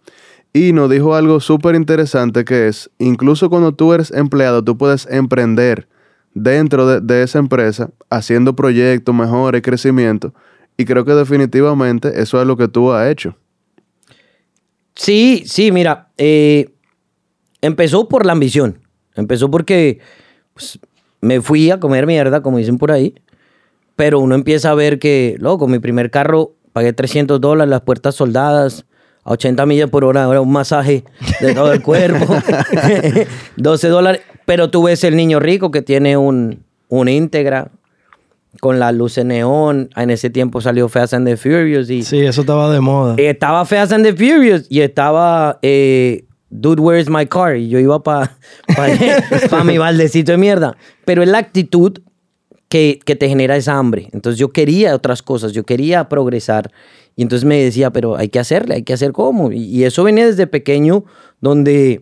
Y 0.51 0.73
nos 0.73 0.89
dijo 0.89 1.15
algo 1.15 1.39
súper 1.39 1.75
interesante 1.75 2.43
que 2.43 2.67
es, 2.67 2.89
incluso 2.97 3.49
cuando 3.49 3.71
tú 3.71 3.93
eres 3.93 4.11
empleado, 4.11 4.63
tú 4.63 4.77
puedes 4.77 5.05
emprender 5.05 5.87
dentro 6.33 6.87
de, 6.87 7.01
de 7.01 7.23
esa 7.23 7.39
empresa, 7.39 7.91
haciendo 8.09 8.55
proyectos, 8.55 9.13
mejores, 9.13 9.61
crecimiento. 9.61 10.33
Y 10.75 10.85
creo 10.85 11.05
que 11.05 11.13
definitivamente 11.13 12.21
eso 12.21 12.41
es 12.41 12.47
lo 12.47 12.57
que 12.57 12.67
tú 12.67 12.91
has 12.91 13.09
hecho. 13.09 13.35
Sí, 14.95 15.43
sí, 15.45 15.71
mira, 15.71 16.09
eh, 16.17 16.69
empezó 17.61 18.07
por 18.07 18.25
la 18.25 18.33
ambición. 18.33 18.79
Empezó 19.15 19.49
porque 19.49 19.99
pues, 20.53 20.79
me 21.21 21.41
fui 21.41 21.71
a 21.71 21.79
comer 21.79 22.05
mierda, 22.05 22.41
como 22.41 22.57
dicen 22.57 22.77
por 22.77 22.91
ahí. 22.91 23.15
Pero 23.95 24.19
uno 24.19 24.35
empieza 24.35 24.71
a 24.71 24.75
ver 24.75 24.99
que, 24.99 25.35
loco, 25.39 25.67
mi 25.67 25.79
primer 25.79 26.09
carro 26.09 26.53
pagué 26.71 26.93
300 26.93 27.41
dólares, 27.41 27.69
las 27.69 27.81
puertas 27.81 28.15
soldadas, 28.15 28.85
a 29.23 29.31
80 29.31 29.65
millas 29.65 29.89
por 29.89 30.05
hora, 30.05 30.23
ahora 30.23 30.41
un 30.41 30.51
masaje 30.51 31.03
de 31.41 31.53
todo 31.53 31.73
el 31.73 31.81
cuerpo, 31.81 32.33
12 33.57 33.87
dólares. 33.89 34.21
Pero 34.45 34.69
tú 34.69 34.83
ves 34.83 35.03
el 35.03 35.15
niño 35.15 35.39
rico 35.39 35.71
que 35.71 35.81
tiene 35.81 36.15
un, 36.15 36.63
un 36.87 37.09
íntegra 37.09 37.71
con 38.61 38.79
la 38.79 38.91
luz 38.91 39.17
en 39.17 39.29
neón. 39.29 39.89
En 39.95 40.09
ese 40.09 40.29
tiempo 40.29 40.61
salió 40.61 40.89
Fast 40.89 41.13
and 41.13 41.27
the 41.27 41.37
Furious 41.37 41.89
y 41.89 42.03
Sí, 42.03 42.19
eso 42.19 42.41
estaba 42.41 42.71
de 42.71 42.79
moda. 42.81 43.15
estaba 43.17 43.65
Fast 43.65 43.91
and 43.93 44.03
the 44.05 44.13
Furious 44.13 44.65
y 44.69 44.81
estaba 44.81 45.59
eh, 45.61 46.25
Dude, 46.49 46.81
Where's 46.81 47.09
My 47.09 47.25
Car? 47.27 47.57
Y 47.57 47.69
yo 47.69 47.79
iba 47.79 48.01
para 48.01 48.35
pa, 49.49 49.63
mi 49.63 49.77
baldecito 49.77 50.31
de 50.31 50.37
mierda. 50.37 50.75
Pero 51.05 51.21
es 51.23 51.29
la 51.29 51.37
actitud 51.37 51.99
que, 52.69 52.99
que 53.05 53.15
te 53.15 53.29
genera 53.29 53.55
esa 53.55 53.77
hambre. 53.77 54.09
Entonces 54.13 54.39
yo 54.39 54.49
quería 54.51 54.95
otras 54.95 55.21
cosas, 55.21 55.51
yo 55.53 55.63
quería 55.63 56.09
progresar. 56.09 56.71
Y 57.15 57.21
entonces 57.21 57.45
me 57.45 57.61
decía, 57.63 57.91
pero 57.91 58.15
hay 58.15 58.29
que 58.29 58.39
hacerle, 58.39 58.75
hay 58.75 58.83
que 58.83 58.93
hacer 58.93 59.11
cómo. 59.11 59.51
Y, 59.51 59.63
y 59.65 59.83
eso 59.83 60.03
venía 60.03 60.25
desde 60.25 60.47
pequeño, 60.47 61.03
donde 61.41 62.01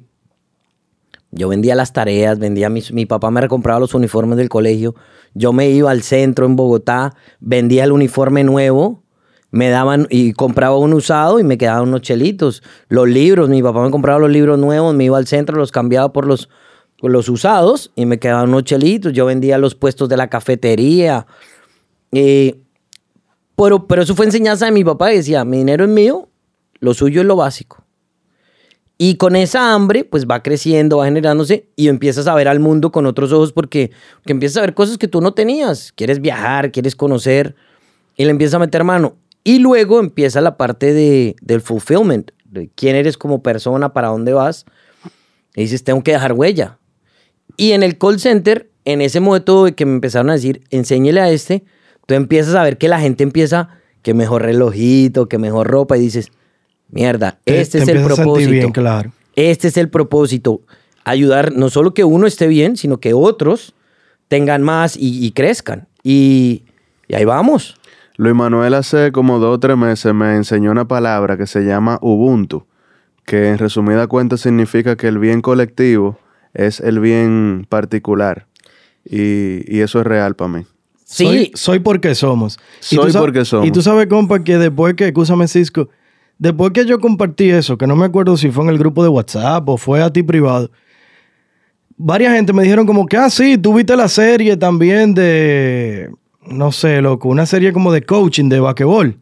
yo 1.31 1.49
vendía 1.49 1.75
las 1.75 1.93
tareas, 1.93 2.39
vendía 2.39 2.69
mis, 2.69 2.91
mi 2.93 3.05
papá 3.05 3.31
me 3.31 3.41
recompraba 3.41 3.79
los 3.79 3.93
uniformes 3.93 4.37
del 4.37 4.49
colegio. 4.49 4.95
Yo 5.33 5.53
me 5.53 5.69
iba 5.69 5.91
al 5.91 6.01
centro 6.01 6.45
en 6.45 6.55
Bogotá, 6.55 7.15
vendía 7.39 7.83
el 7.83 7.91
uniforme 7.91 8.43
nuevo, 8.43 9.03
me 9.51 9.69
daban 9.69 10.07
y 10.09 10.33
compraba 10.33 10.77
un 10.77 10.93
usado 10.93 11.39
y 11.39 11.43
me 11.43 11.57
quedaban 11.57 11.89
unos 11.89 12.01
chelitos. 12.01 12.63
Los 12.89 13.07
libros, 13.07 13.49
mi 13.49 13.61
papá 13.61 13.83
me 13.83 13.91
compraba 13.91 14.19
los 14.19 14.29
libros 14.29 14.57
nuevos, 14.57 14.95
me 14.95 15.05
iba 15.05 15.17
al 15.17 15.27
centro, 15.27 15.57
los 15.57 15.71
cambiaba 15.71 16.13
por 16.13 16.25
los, 16.25 16.49
por 16.99 17.11
los 17.11 17.29
usados 17.29 17.91
y 17.95 18.05
me 18.05 18.19
quedaban 18.19 18.49
unos 18.49 18.63
chelitos. 18.63 19.13
Yo 19.13 19.25
vendía 19.25 19.57
los 19.57 19.75
puestos 19.75 20.09
de 20.09 20.17
la 20.17 20.29
cafetería. 20.29 21.27
Eh, 22.11 22.61
pero, 23.55 23.87
pero 23.87 24.01
eso 24.01 24.15
fue 24.15 24.25
enseñanza 24.25 24.65
de 24.65 24.71
mi 24.71 24.83
papá, 24.83 25.09
que 25.09 25.17
decía, 25.17 25.43
mi 25.43 25.57
dinero 25.57 25.83
es 25.83 25.89
mío, 25.89 26.29
lo 26.79 26.93
suyo 26.93 27.21
es 27.21 27.27
lo 27.27 27.35
básico. 27.35 27.86
Y 28.97 29.15
con 29.15 29.35
esa 29.35 29.73
hambre, 29.73 30.03
pues 30.03 30.25
va 30.25 30.41
creciendo, 30.41 30.97
va 30.97 31.05
generándose 31.05 31.67
y 31.75 31.87
empiezas 31.87 32.25
a 32.27 32.33
ver 32.33 32.47
al 32.47 32.59
mundo 32.59 32.91
con 32.91 33.05
otros 33.05 33.31
ojos 33.31 33.53
porque, 33.53 33.91
porque 34.15 34.31
empiezas 34.31 34.57
a 34.57 34.61
ver 34.61 34.73
cosas 34.73 34.97
que 34.97 35.07
tú 35.07 35.21
no 35.21 35.33
tenías. 35.33 35.91
Quieres 35.91 36.19
viajar, 36.19 36.71
quieres 36.71 36.95
conocer 36.95 37.55
y 38.15 38.25
le 38.25 38.31
empiezas 38.31 38.55
a 38.55 38.59
meter 38.59 38.83
mano. 38.83 39.15
Y 39.43 39.59
luego 39.59 39.99
empieza 39.99 40.41
la 40.41 40.57
parte 40.57 40.93
de, 40.93 41.35
del 41.41 41.61
fulfillment, 41.61 42.31
de 42.45 42.69
quién 42.73 42.95
eres 42.95 43.17
como 43.17 43.43
persona, 43.43 43.93
para 43.93 44.07
dónde 44.09 44.33
vas. 44.33 44.65
Y 45.55 45.61
dices, 45.61 45.83
tengo 45.83 46.03
que 46.03 46.11
dejar 46.11 46.33
huella. 46.33 46.79
Y 47.55 47.71
en 47.71 47.83
el 47.83 47.97
call 47.97 48.19
center, 48.19 48.69
en 48.83 49.01
ese 49.01 49.19
momento 49.19 49.65
de 49.65 49.75
que 49.75 49.85
me 49.85 49.93
empezaron 49.93 50.31
a 50.31 50.33
decir, 50.33 50.63
enséñele 50.69 51.21
a 51.21 51.29
este, 51.29 51.63
tú 52.07 52.15
empiezas 52.15 52.55
a 52.55 52.63
ver 52.63 52.77
que 52.77 52.87
la 52.87 52.99
gente 52.99 53.23
empieza, 53.23 53.69
que 54.01 54.13
mejor 54.13 54.41
relojito, 54.41 55.29
que 55.29 55.37
mejor 55.37 55.67
ropa, 55.67 55.97
y 55.97 56.01
dices, 56.01 56.31
mierda, 56.89 57.37
Te- 57.43 57.61
este 57.61 57.77
te 57.79 57.83
es 57.83 57.89
el 57.89 57.97
empiezas 57.97 58.11
a 58.19 58.23
sentir 58.23 58.23
propósito. 58.25 58.51
bien, 58.51 58.71
claro. 58.71 59.11
Este 59.35 59.67
es 59.67 59.77
el 59.77 59.89
propósito. 59.89 60.61
Ayudar 61.03 61.53
no 61.53 61.69
solo 61.69 61.93
que 61.93 62.03
uno 62.03 62.27
esté 62.27 62.47
bien, 62.47 62.75
sino 62.77 62.99
que 62.99 63.13
otros 63.13 63.73
tengan 64.27 64.63
más 64.63 64.97
y, 64.97 65.25
y 65.25 65.31
crezcan. 65.31 65.87
Y, 66.03 66.63
y 67.07 67.15
ahí 67.15 67.25
vamos. 67.25 67.75
Luis 68.17 68.33
Manuel 68.35 68.73
hace 68.73 69.11
como 69.11 69.39
dos 69.39 69.55
o 69.55 69.59
tres 69.59 69.77
meses 69.77 70.13
me 70.13 70.35
enseñó 70.35 70.71
una 70.71 70.87
palabra 70.87 71.37
que 71.37 71.45
se 71.45 71.61
llama 71.61 71.99
Ubuntu, 72.01 72.65
que 73.25 73.49
en 73.49 73.57
resumida 73.59 74.07
cuenta 74.07 74.37
significa 74.37 74.95
que 74.97 75.07
el 75.07 75.19
bien 75.19 75.41
colectivo 75.41 76.17
es 76.53 76.79
el 76.79 76.99
bien 76.99 77.65
particular. 77.69 78.47
Y, 79.05 79.63
y 79.73 79.81
eso 79.81 79.99
es 80.01 80.07
real 80.07 80.35
para 80.35 80.47
mí. 80.49 80.65
Sí. 81.05 81.25
Soy, 81.25 81.51
soy 81.53 81.79
porque 81.79 82.15
somos. 82.15 82.59
Soy 82.81 83.13
porque 83.13 83.45
somos. 83.45 83.67
Y 83.67 83.71
tú 83.71 83.81
sabes, 83.81 84.07
compa, 84.07 84.43
que 84.43 84.57
después 84.57 84.95
que, 84.95 85.05
escúchame, 85.07 85.47
Cisco, 85.47 85.87
después 86.39 86.71
que 86.71 86.85
yo 86.85 86.99
compartí 86.99 87.49
eso, 87.49 87.77
que 87.77 87.87
no 87.87 87.95
me 87.95 88.05
acuerdo 88.05 88.37
si 88.37 88.49
fue 88.51 88.63
en 88.65 88.69
el 88.71 88.77
grupo 88.77 89.03
de 89.03 89.09
WhatsApp 89.09 89.67
o 89.69 89.77
fue 89.77 90.01
a 90.01 90.11
ti 90.11 90.23
privado, 90.23 90.69
varias 91.97 92.33
gente 92.33 92.53
me 92.53 92.63
dijeron 92.63 92.85
como 92.85 93.05
que, 93.07 93.17
ah, 93.17 93.29
sí, 93.29 93.57
tú 93.57 93.73
viste 93.73 93.95
la 93.95 94.07
serie 94.07 94.57
también 94.57 95.13
de, 95.13 96.09
no 96.45 96.71
sé, 96.71 97.01
loco, 97.01 97.29
una 97.29 97.45
serie 97.45 97.73
como 97.73 97.91
de 97.91 98.03
coaching 98.03 98.49
de 98.49 98.59
basquetbol. 98.59 99.17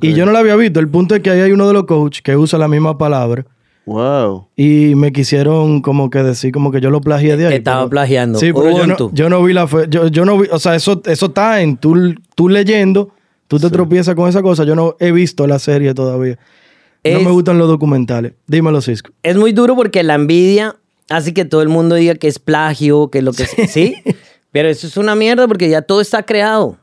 Y 0.00 0.14
yo 0.14 0.26
no 0.26 0.32
la 0.32 0.40
había 0.40 0.56
visto. 0.56 0.80
El 0.80 0.88
punto 0.88 1.14
es 1.14 1.20
que 1.22 1.30
ahí 1.30 1.40
hay 1.40 1.52
uno 1.52 1.68
de 1.68 1.72
los 1.72 1.84
coaches 1.84 2.20
que 2.20 2.36
usa 2.36 2.58
la 2.58 2.66
misma 2.66 2.98
palabra. 2.98 3.46
Wow. 3.84 4.48
Y 4.56 4.96
me 4.96 5.12
quisieron 5.12 5.80
como 5.80 6.10
que 6.10 6.24
decir 6.24 6.50
como 6.50 6.72
que 6.72 6.80
yo 6.80 6.90
lo 6.90 7.00
plagié 7.00 7.36
de 7.36 7.44
ahí. 7.44 7.50
Que 7.50 7.56
estaba 7.58 7.82
pero- 7.82 7.90
plagiando. 7.90 8.36
Sí, 8.40 8.52
pero 8.52 8.76
yo 8.76 8.84
no, 8.88 8.96
yo 9.12 9.28
no 9.30 9.44
vi 9.44 9.52
la 9.52 9.68
fe- 9.68 9.86
yo, 9.88 10.08
yo 10.08 10.24
no 10.24 10.38
vi, 10.38 10.48
o 10.50 10.58
sea, 10.58 10.74
eso, 10.74 11.00
eso 11.06 11.26
está 11.26 11.60
en 11.62 11.76
tú, 11.76 12.16
tú 12.34 12.48
leyendo, 12.48 13.10
tú 13.48 13.58
te 13.58 13.70
tropiezas 13.70 14.14
con 14.14 14.28
esa 14.28 14.42
cosa. 14.42 14.64
Yo 14.64 14.74
no 14.74 14.96
he 15.00 15.12
visto 15.12 15.46
la 15.46 15.58
serie 15.58 15.94
todavía. 15.94 16.38
No 17.04 17.20
me 17.20 17.30
gustan 17.30 17.58
los 17.58 17.68
documentales. 17.68 18.32
Dímelo, 18.46 18.80
Cisco. 18.80 19.12
Es 19.22 19.36
muy 19.36 19.52
duro 19.52 19.76
porque 19.76 20.02
la 20.02 20.14
envidia 20.14 20.76
hace 21.08 21.32
que 21.32 21.44
todo 21.44 21.62
el 21.62 21.68
mundo 21.68 21.94
diga 21.94 22.16
que 22.16 22.26
es 22.26 22.38
plagio, 22.38 23.10
que 23.10 23.22
lo 23.22 23.32
que 23.32 23.46
sí. 23.46 23.94
Pero 24.50 24.68
eso 24.68 24.86
es 24.86 24.96
una 24.96 25.14
mierda 25.14 25.46
porque 25.46 25.68
ya 25.68 25.82
todo 25.82 26.00
está 26.00 26.24
creado. 26.24 26.78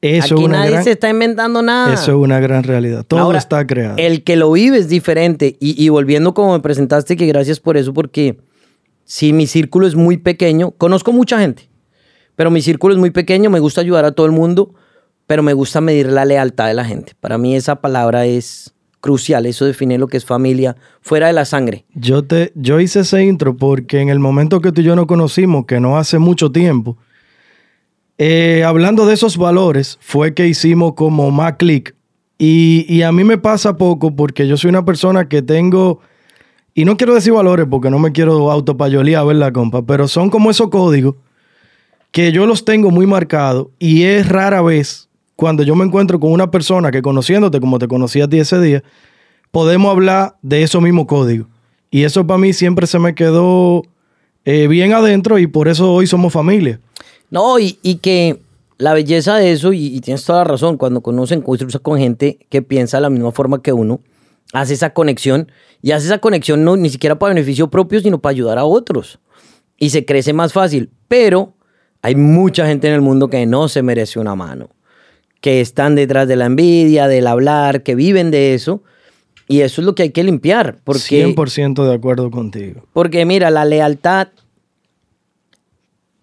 Eso 0.00 0.34
Aquí 0.34 0.48
nadie 0.48 0.72
gran, 0.72 0.84
se 0.84 0.92
está 0.92 1.10
inventando 1.10 1.62
nada. 1.62 1.94
eso 1.94 2.10
es 2.10 2.16
una 2.16 2.40
gran 2.40 2.64
realidad. 2.64 3.04
Todo 3.06 3.20
Ahora, 3.20 3.38
está 3.38 3.64
creado. 3.66 3.96
El 3.98 4.24
que 4.24 4.34
lo 4.36 4.50
vive 4.50 4.78
es 4.78 4.88
diferente. 4.88 5.56
Y, 5.60 5.80
y 5.82 5.88
volviendo 5.90 6.34
como 6.34 6.54
me 6.54 6.60
presentaste, 6.60 7.16
que 7.16 7.26
gracias 7.26 7.60
por 7.60 7.76
eso, 7.76 7.92
porque 7.92 8.38
si 9.04 9.32
mi 9.32 9.46
círculo 9.46 9.86
es 9.86 9.94
muy 9.94 10.16
pequeño, 10.16 10.72
conozco 10.72 11.12
mucha 11.12 11.38
gente, 11.38 11.68
pero 12.34 12.50
mi 12.50 12.62
círculo 12.62 12.94
es 12.94 12.98
muy 12.98 13.10
pequeño, 13.10 13.50
me 13.50 13.60
gusta 13.60 13.80
ayudar 13.80 14.04
a 14.04 14.12
todo 14.12 14.26
el 14.26 14.32
mundo, 14.32 14.74
pero 15.26 15.42
me 15.42 15.52
gusta 15.52 15.80
medir 15.80 16.06
la 16.08 16.24
lealtad 16.24 16.66
de 16.66 16.74
la 16.74 16.84
gente. 16.84 17.12
Para 17.20 17.38
mí 17.38 17.54
esa 17.54 17.76
palabra 17.76 18.26
es 18.26 18.74
crucial, 19.00 19.46
eso 19.46 19.64
define 19.64 19.98
lo 19.98 20.06
que 20.06 20.16
es 20.16 20.24
familia 20.24 20.76
fuera 21.00 21.26
de 21.26 21.32
la 21.32 21.44
sangre. 21.44 21.84
Yo, 21.94 22.24
te, 22.24 22.52
yo 22.54 22.80
hice 22.80 23.00
ese 23.00 23.24
intro 23.24 23.56
porque 23.56 24.00
en 24.00 24.08
el 24.08 24.20
momento 24.20 24.60
que 24.60 24.72
tú 24.72 24.80
y 24.80 24.84
yo 24.84 24.96
nos 24.96 25.06
conocimos, 25.06 25.66
que 25.66 25.80
no 25.80 25.98
hace 25.98 26.18
mucho 26.18 26.52
tiempo, 26.52 26.96
eh, 28.16 28.62
hablando 28.64 29.04
de 29.04 29.14
esos 29.14 29.36
valores, 29.36 29.98
fue 30.00 30.34
que 30.34 30.46
hicimos 30.46 30.94
como 30.94 31.30
más 31.30 31.54
clic. 31.56 31.96
Y, 32.38 32.86
y 32.88 33.02
a 33.02 33.10
mí 33.12 33.24
me 33.24 33.38
pasa 33.38 33.76
poco 33.76 34.14
porque 34.14 34.46
yo 34.46 34.56
soy 34.56 34.70
una 34.70 34.84
persona 34.84 35.28
que 35.28 35.42
tengo, 35.42 36.00
y 36.74 36.84
no 36.84 36.96
quiero 36.96 37.14
decir 37.14 37.32
valores 37.32 37.66
porque 37.68 37.90
no 37.90 37.98
me 37.98 38.12
quiero 38.12 38.50
autopayolear, 38.50 39.26
¿verdad, 39.26 39.52
compa? 39.52 39.82
Pero 39.82 40.06
son 40.06 40.30
como 40.30 40.50
esos 40.50 40.68
códigos 40.68 41.16
que 42.12 42.30
yo 42.30 42.46
los 42.46 42.64
tengo 42.64 42.90
muy 42.90 43.06
marcados 43.06 43.68
y 43.78 44.02
es 44.02 44.28
rara 44.28 44.62
vez 44.62 45.08
cuando 45.42 45.64
yo 45.64 45.74
me 45.74 45.84
encuentro 45.84 46.20
con 46.20 46.30
una 46.30 46.52
persona 46.52 46.92
que 46.92 47.02
conociéndote 47.02 47.58
como 47.58 47.80
te 47.80 47.88
conocí 47.88 48.20
a 48.20 48.28
ti 48.28 48.38
ese 48.38 48.60
día, 48.60 48.84
podemos 49.50 49.90
hablar 49.90 50.36
de 50.40 50.62
esos 50.62 50.80
mismos 50.80 51.06
códigos. 51.06 51.48
Y 51.90 52.04
eso 52.04 52.24
para 52.28 52.38
mí 52.38 52.52
siempre 52.52 52.86
se 52.86 53.00
me 53.00 53.16
quedó 53.16 53.82
eh, 54.44 54.68
bien 54.68 54.92
adentro 54.92 55.40
y 55.40 55.48
por 55.48 55.66
eso 55.66 55.92
hoy 55.92 56.06
somos 56.06 56.32
familia. 56.32 56.78
No, 57.28 57.58
y, 57.58 57.72
que 58.00 58.40
la 58.78 58.94
belleza 58.94 59.34
de 59.34 59.50
eso, 59.50 59.72
y, 59.72 59.86
y 59.86 60.00
tienes 60.00 60.24
toda 60.24 60.38
la 60.38 60.44
razón, 60.44 60.76
cuando 60.76 61.00
conocen, 61.00 61.40
cruzas 61.40 61.80
con 61.80 61.98
gente 61.98 62.38
que 62.48 62.62
piensa 62.62 62.98
de 62.98 63.00
la 63.00 63.10
misma 63.10 63.32
forma 63.32 63.62
que 63.62 63.72
uno, 63.72 63.98
hace 64.52 64.74
esa 64.74 64.90
conexión, 64.90 65.50
y 65.82 65.90
hace 65.90 66.06
esa 66.06 66.18
conexión 66.18 66.62
no 66.62 66.76
ni 66.76 66.88
siquiera 66.88 67.18
para 67.18 67.34
beneficio 67.34 67.68
propio, 67.68 67.98
sino 67.98 68.20
para 68.20 68.30
ayudar 68.30 68.58
a 68.58 68.64
otros. 68.64 69.18
Y 69.76 69.90
se 69.90 70.04
crece 70.04 70.32
más 70.32 70.52
fácil. 70.52 70.90
Pero 71.08 71.54
hay 72.00 72.14
mucha 72.14 72.64
gente 72.64 72.86
en 72.86 72.94
el 72.94 73.00
mundo 73.00 73.28
que 73.28 73.44
no 73.44 73.66
se 73.66 73.82
merece 73.82 74.20
una 74.20 74.36
mano, 74.36 74.70
que 75.42 75.60
están 75.60 75.96
detrás 75.96 76.28
de 76.28 76.36
la 76.36 76.46
envidia, 76.46 77.08
del 77.08 77.26
hablar, 77.26 77.82
que 77.82 77.94
viven 77.96 78.30
de 78.30 78.54
eso. 78.54 78.82
Y 79.48 79.60
eso 79.60 79.82
es 79.82 79.84
lo 79.84 79.94
que 79.94 80.04
hay 80.04 80.10
que 80.10 80.22
limpiar, 80.22 80.78
porque 80.84 81.26
100% 81.26 81.84
de 81.84 81.94
acuerdo 81.94 82.30
contigo. 82.30 82.86
porque 82.94 83.26
mira, 83.26 83.50
la 83.50 83.64
lealtad, 83.64 84.28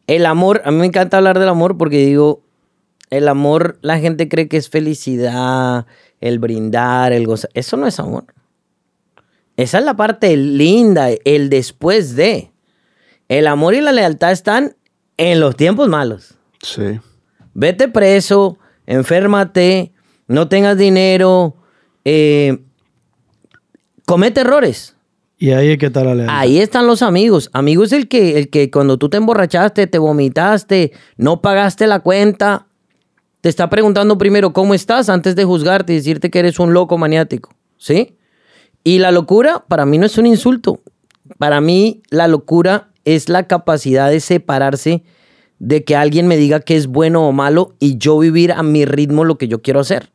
el 0.07 0.25
amor, 0.25 0.61
a 0.63 0.71
mí 0.71 0.77
me 0.77 0.85
encanta 0.85 1.17
hablar 1.17 1.37
del 1.37 1.49
amor 1.49 1.77
porque 1.77 1.97
digo, 1.97 2.41
el 3.09 3.27
amor, 3.27 3.77
la 3.81 3.99
gente 3.99 4.29
cree 4.29 4.47
que 4.47 4.57
es 4.57 4.69
felicidad, 4.69 5.85
el 6.21 6.39
brindar, 6.39 7.11
el 7.11 7.27
gozar. 7.27 7.51
Eso 7.53 7.75
no 7.75 7.87
es 7.87 7.99
amor. 7.99 8.23
Esa 9.57 9.79
es 9.79 9.83
la 9.83 9.95
parte 9.95 10.35
linda, 10.37 11.09
el 11.25 11.49
después 11.49 12.15
de. 12.15 12.51
El 13.27 13.47
amor 13.47 13.73
y 13.73 13.81
la 13.81 13.91
lealtad 13.91 14.31
están 14.31 14.77
en 15.17 15.41
los 15.41 15.57
tiempos 15.57 15.89
malos. 15.89 16.35
Sí. 16.63 16.99
Vete 17.53 17.89
preso, 17.89 18.57
enférmate, 18.89 19.93
no 20.27 20.49
tengas 20.49 20.77
dinero, 20.77 21.55
eh, 22.03 22.59
comete 24.05 24.41
errores. 24.41 24.95
Y 25.37 25.51
ahí 25.51 25.69
es 25.69 25.77
que 25.77 25.85
está 25.85 26.03
la. 26.03 26.39
Ahí 26.39 26.59
están 26.59 26.87
los 26.87 27.01
amigos. 27.01 27.49
Amigo 27.53 27.83
es 27.83 27.93
el 27.93 28.09
que, 28.09 28.37
el 28.37 28.49
que 28.49 28.69
cuando 28.69 28.97
tú 28.97 29.07
te 29.07 29.17
emborrachaste, 29.17 29.87
te 29.87 29.97
vomitaste, 29.99 30.91
no 31.15 31.41
pagaste 31.41 31.87
la 31.87 32.01
cuenta, 32.01 32.67
te 33.41 33.47
está 33.47 33.69
preguntando 33.69 34.17
primero 34.17 34.51
cómo 34.51 34.73
estás 34.73 35.07
antes 35.07 35.35
de 35.35 35.45
juzgarte 35.45 35.93
y 35.93 35.97
decirte 35.97 36.29
que 36.29 36.39
eres 36.39 36.59
un 36.59 36.73
loco 36.73 36.97
maniático. 36.97 37.51
¿Sí? 37.77 38.17
Y 38.83 38.99
la 38.99 39.11
locura 39.11 39.63
para 39.67 39.85
mí 39.85 39.97
no 39.97 40.07
es 40.07 40.17
un 40.17 40.25
insulto. 40.25 40.81
Para 41.37 41.61
mí 41.61 42.01
la 42.09 42.27
locura 42.27 42.89
es 43.05 43.29
la 43.29 43.47
capacidad 43.47 44.09
de 44.09 44.19
separarse 44.19 45.03
de 45.59 45.83
que 45.83 45.95
alguien 45.95 46.27
me 46.27 46.37
diga 46.37 46.61
que 46.61 46.75
es 46.75 46.87
bueno 46.87 47.27
o 47.27 47.31
malo 47.31 47.75
y 47.79 47.97
yo 47.97 48.17
vivir 48.17 48.53
a 48.53 48.63
mi 48.63 48.85
ritmo 48.85 49.25
lo 49.25 49.37
que 49.37 49.47
yo 49.47 49.61
quiero 49.61 49.81
hacer. 49.81 50.09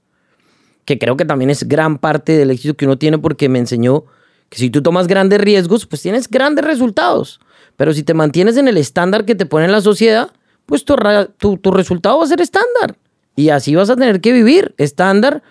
Que 0.85 0.99
creo 0.99 1.17
que 1.17 1.25
también 1.25 1.51
es 1.51 1.69
gran 1.69 1.99
parte 1.99 2.33
del 2.33 2.51
éxito 2.51 2.75
que 2.75 2.87
uno 2.87 2.99
tiene 2.99 3.19
porque 3.19 3.49
me 3.49 3.59
enseñó 3.59 4.05
que 4.49 4.59
si 4.59 4.71
tú 4.71 4.83
tomas 4.83 5.07
grandes 5.07 5.41
riesgos, 5.41 5.87
pues 5.87 6.03
tienes 6.03 6.29
grandes 6.29 6.65
resultados. 6.65 7.41
Pero 7.77 7.93
si 7.93 8.03
te 8.03 8.15
mantienes 8.15 8.57
en 8.57 8.69
el 8.69 8.77
estándar 8.77 9.25
que 9.25 9.35
te 9.35 9.47
pone 9.47 9.69
la 9.69 9.81
sociedad, 9.81 10.31
pues 10.67 10.85
tu, 10.85 10.97
tu, 11.39 11.57
tu 11.59 11.71
resultado 11.71 12.19
va 12.19 12.25
a 12.25 12.29
ser 12.29 12.41
estándar. 12.41 12.97
Y 13.37 13.51
así 13.51 13.75
vas 13.75 13.91
a 13.91 13.97
tener 13.97 14.21
que 14.21 14.33
vivir 14.33 14.75
estándar. 14.79 15.43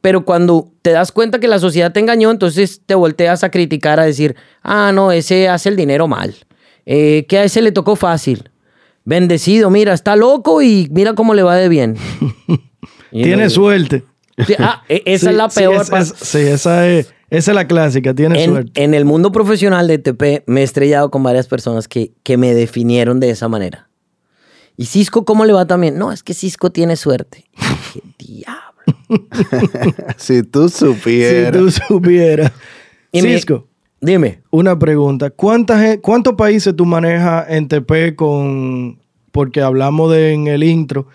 Pero 0.00 0.24
cuando 0.24 0.68
te 0.82 0.90
das 0.90 1.12
cuenta 1.12 1.38
que 1.38 1.46
la 1.46 1.60
sociedad 1.60 1.92
te 1.92 2.00
engañó, 2.00 2.30
entonces 2.30 2.80
te 2.84 2.94
volteas 2.94 3.44
a 3.44 3.50
criticar, 3.50 4.00
a 4.00 4.04
decir, 4.04 4.34
ah, 4.62 4.90
no, 4.92 5.12
ese 5.12 5.48
hace 5.48 5.68
el 5.68 5.76
dinero 5.76 6.08
mal. 6.08 6.34
Eh, 6.86 7.26
que 7.28 7.38
a 7.38 7.44
ese 7.44 7.62
le 7.62 7.70
tocó 7.70 7.94
fácil. 7.94 8.50
Bendecido, 9.04 9.70
mira, 9.70 9.92
está 9.94 10.14
loco 10.16 10.62
y 10.62 10.88
mira 10.90 11.14
cómo 11.14 11.34
le 11.34 11.42
va 11.42 11.56
de 11.56 11.68
bien. 11.68 11.96
Y 13.14 13.24
Tiene 13.24 13.44
no- 13.44 13.50
suerte. 13.50 14.04
Sí, 14.46 14.54
ah, 14.58 14.82
e- 14.88 15.02
esa 15.06 15.26
Sí, 15.26 15.30
es 15.32 15.36
la 15.36 15.48
peor. 15.50 15.84
sí, 16.16 16.38
esa 16.38 16.88
es, 16.88 17.12
esa 17.28 17.50
es 17.50 17.54
la 17.54 17.66
clásica. 17.66 18.14
Tiene 18.14 18.42
en, 18.42 18.50
suerte. 18.50 18.82
en 18.82 18.94
el 18.94 19.04
mundo 19.04 19.32
profesional 19.32 19.86
de 19.86 19.98
TP 19.98 20.44
me 20.46 20.62
he 20.62 20.64
estrellado 20.64 21.10
con 21.10 21.22
varias 21.22 21.46
personas 21.46 21.88
que, 21.88 22.12
que 22.22 22.38
me 22.38 22.54
definieron 22.54 23.20
de 23.20 23.28
esa 23.28 23.48
manera. 23.48 23.90
¿Y 24.78 24.86
Cisco 24.86 25.26
cómo 25.26 25.44
le 25.44 25.52
va 25.52 25.66
también? 25.66 25.98
No, 25.98 26.10
es 26.10 26.22
que 26.22 26.32
Cisco 26.32 26.70
tiene 26.72 26.96
suerte. 26.96 27.44
¡Qué 27.92 28.00
diablo! 28.18 29.28
Si 30.16 30.42
tú 30.42 30.70
si 30.70 30.78
supieras. 30.86 31.52
tú 31.52 31.70
supieras. 31.70 32.52
Y 33.12 33.20
Cisco, 33.20 33.68
Dime. 34.02 34.42
una 34.50 34.78
pregunta. 34.78 35.30
¿Cuánta 35.30 35.78
gen- 35.78 36.00
¿Cuántos 36.00 36.34
países 36.34 36.74
tú 36.76 36.84
manejas 36.84 37.46
en 37.48 37.68
TP 37.68 38.14
con... 38.16 38.98
Porque 39.30 39.62
hablamos 39.62 40.12
de, 40.12 40.32
en 40.34 40.46
el 40.48 40.62
intro 40.62 41.06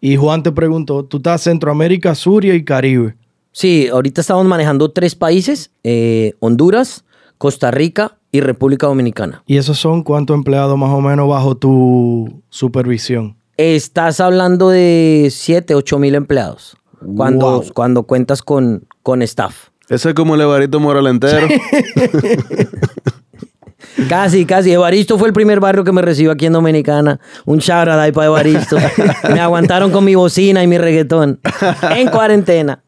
y 0.00 0.16
Juan 0.16 0.42
te 0.42 0.52
preguntó, 0.52 1.04
tú 1.06 1.16
estás 1.16 1.40
Centroamérica, 1.42 2.14
Suria 2.14 2.54
y 2.54 2.62
Caribe. 2.64 3.16
Sí, 3.52 3.88
ahorita 3.90 4.20
estamos 4.20 4.44
manejando 4.44 4.90
tres 4.90 5.14
países, 5.14 5.70
eh, 5.82 6.34
Honduras, 6.40 7.04
Costa 7.38 7.70
Rica 7.70 8.18
y 8.32 8.40
República 8.40 8.86
Dominicana. 8.86 9.42
¿Y 9.46 9.56
esos 9.56 9.78
son 9.78 10.02
cuántos 10.02 10.34
empleados 10.36 10.76
más 10.76 10.90
o 10.90 11.00
menos 11.00 11.26
bajo 11.28 11.54
tu 11.56 12.42
supervisión? 12.50 13.36
Estás 13.56 14.20
hablando 14.20 14.68
de 14.68 15.28
7, 15.30 15.74
8 15.74 15.98
mil 15.98 16.16
empleados 16.16 16.76
cuando, 17.16 17.60
Wow. 17.60 17.72
cuando 17.72 18.02
cuentas 18.02 18.42
con, 18.42 18.86
con 19.02 19.22
staff. 19.22 19.68
Ese 19.88 20.08
es 20.10 20.14
como 20.14 20.34
el 20.34 20.40
Evarito 20.40 20.80
Moral 20.80 21.06
entero. 21.08 21.46
Casi, 24.08 24.44
casi. 24.44 24.72
Evaristo 24.72 25.18
fue 25.18 25.28
el 25.28 25.34
primer 25.34 25.60
barrio 25.60 25.84
que 25.84 25.92
me 25.92 26.02
recibió 26.02 26.32
aquí 26.32 26.46
en 26.46 26.52
Dominicana. 26.54 27.20
Un 27.44 27.58
shout 27.58 27.88
out 27.88 28.00
ahí 28.00 28.10
para 28.12 28.26
Evaristo. 28.26 28.76
me 29.32 29.40
aguantaron 29.40 29.90
con 29.92 30.04
mi 30.04 30.14
bocina 30.16 30.62
y 30.62 30.66
mi 30.66 30.78
reggaetón. 30.78 31.38
En 31.96 32.08
cuarentena. 32.08 32.82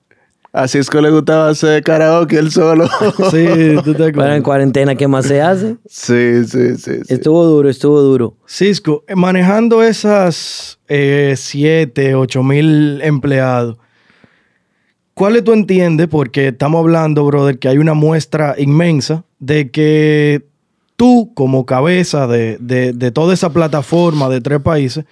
A 0.52 0.66
Cisco 0.66 1.00
le 1.02 1.10
gustaba 1.10 1.50
hacer 1.50 1.82
karaoke 1.84 2.38
él 2.38 2.50
solo. 2.50 2.88
Sí, 3.30 3.76
tú 3.84 3.92
te 3.94 3.98
Bueno, 3.98 4.04
en 4.04 4.08
acuerdas. 4.10 4.42
cuarentena, 4.42 4.94
¿qué 4.94 5.06
más 5.06 5.26
se 5.26 5.40
hace? 5.42 5.76
sí, 5.86 6.44
sí, 6.46 6.76
sí. 6.76 6.92
sí. 7.06 7.14
Estuvo 7.14 7.44
duro, 7.44 7.68
estuvo 7.68 8.00
duro. 8.00 8.36
Cisco, 8.48 9.04
eh, 9.06 9.14
manejando 9.14 9.82
esas 9.82 10.78
7, 10.88 12.14
8 12.14 12.42
mil 12.42 13.00
empleados, 13.02 13.76
¿cuáles 15.16 15.42
tú 15.44 15.52
entiendes? 15.54 16.08
Porque 16.08 16.48
estamos 16.48 16.78
hablando, 16.80 17.24
brother, 17.24 17.58
que 17.58 17.68
hay 17.68 17.78
una 17.78 17.94
muestra 17.94 18.54
inmensa 18.58 19.24
de 19.40 19.70
que 19.70 20.44
tú, 20.96 21.32
como 21.34 21.64
cabeza 21.66 22.26
de, 22.26 22.58
de- 22.60 22.92
de 22.92 23.10
toda 23.10 23.32
esa 23.34 23.50
plataforma 23.50 24.28
de 24.28 24.40
tres 24.42 24.60
países, 24.60 25.04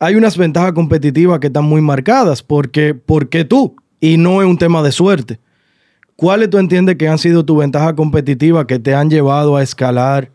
hay 0.00 0.14
unas 0.14 0.36
ventajas 0.38 0.72
competitivas 0.72 1.38
que 1.40 1.48
están 1.48 1.64
muy 1.64 1.80
marcadas, 1.82 2.42
porque 2.42 2.94
¿por 2.94 3.28
qué 3.28 3.44
tú? 3.44 3.76
Y 4.00 4.16
no 4.16 4.40
es 4.42 4.48
un 4.48 4.56
tema 4.58 4.82
de 4.82 4.92
suerte. 4.92 5.38
¿Cuáles 6.16 6.48
tú 6.50 6.58
entiendes 6.58 6.96
que 6.96 7.06
han 7.08 7.18
sido 7.18 7.44
tus 7.44 7.58
ventajas 7.58 7.92
competitivas 7.94 8.64
que 8.64 8.78
te 8.78 8.94
han 8.94 9.10
llevado 9.10 9.56
a 9.56 9.62
escalar 9.62 10.30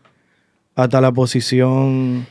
hasta 0.76 1.00
la 1.00 1.12
posición? 1.12 2.26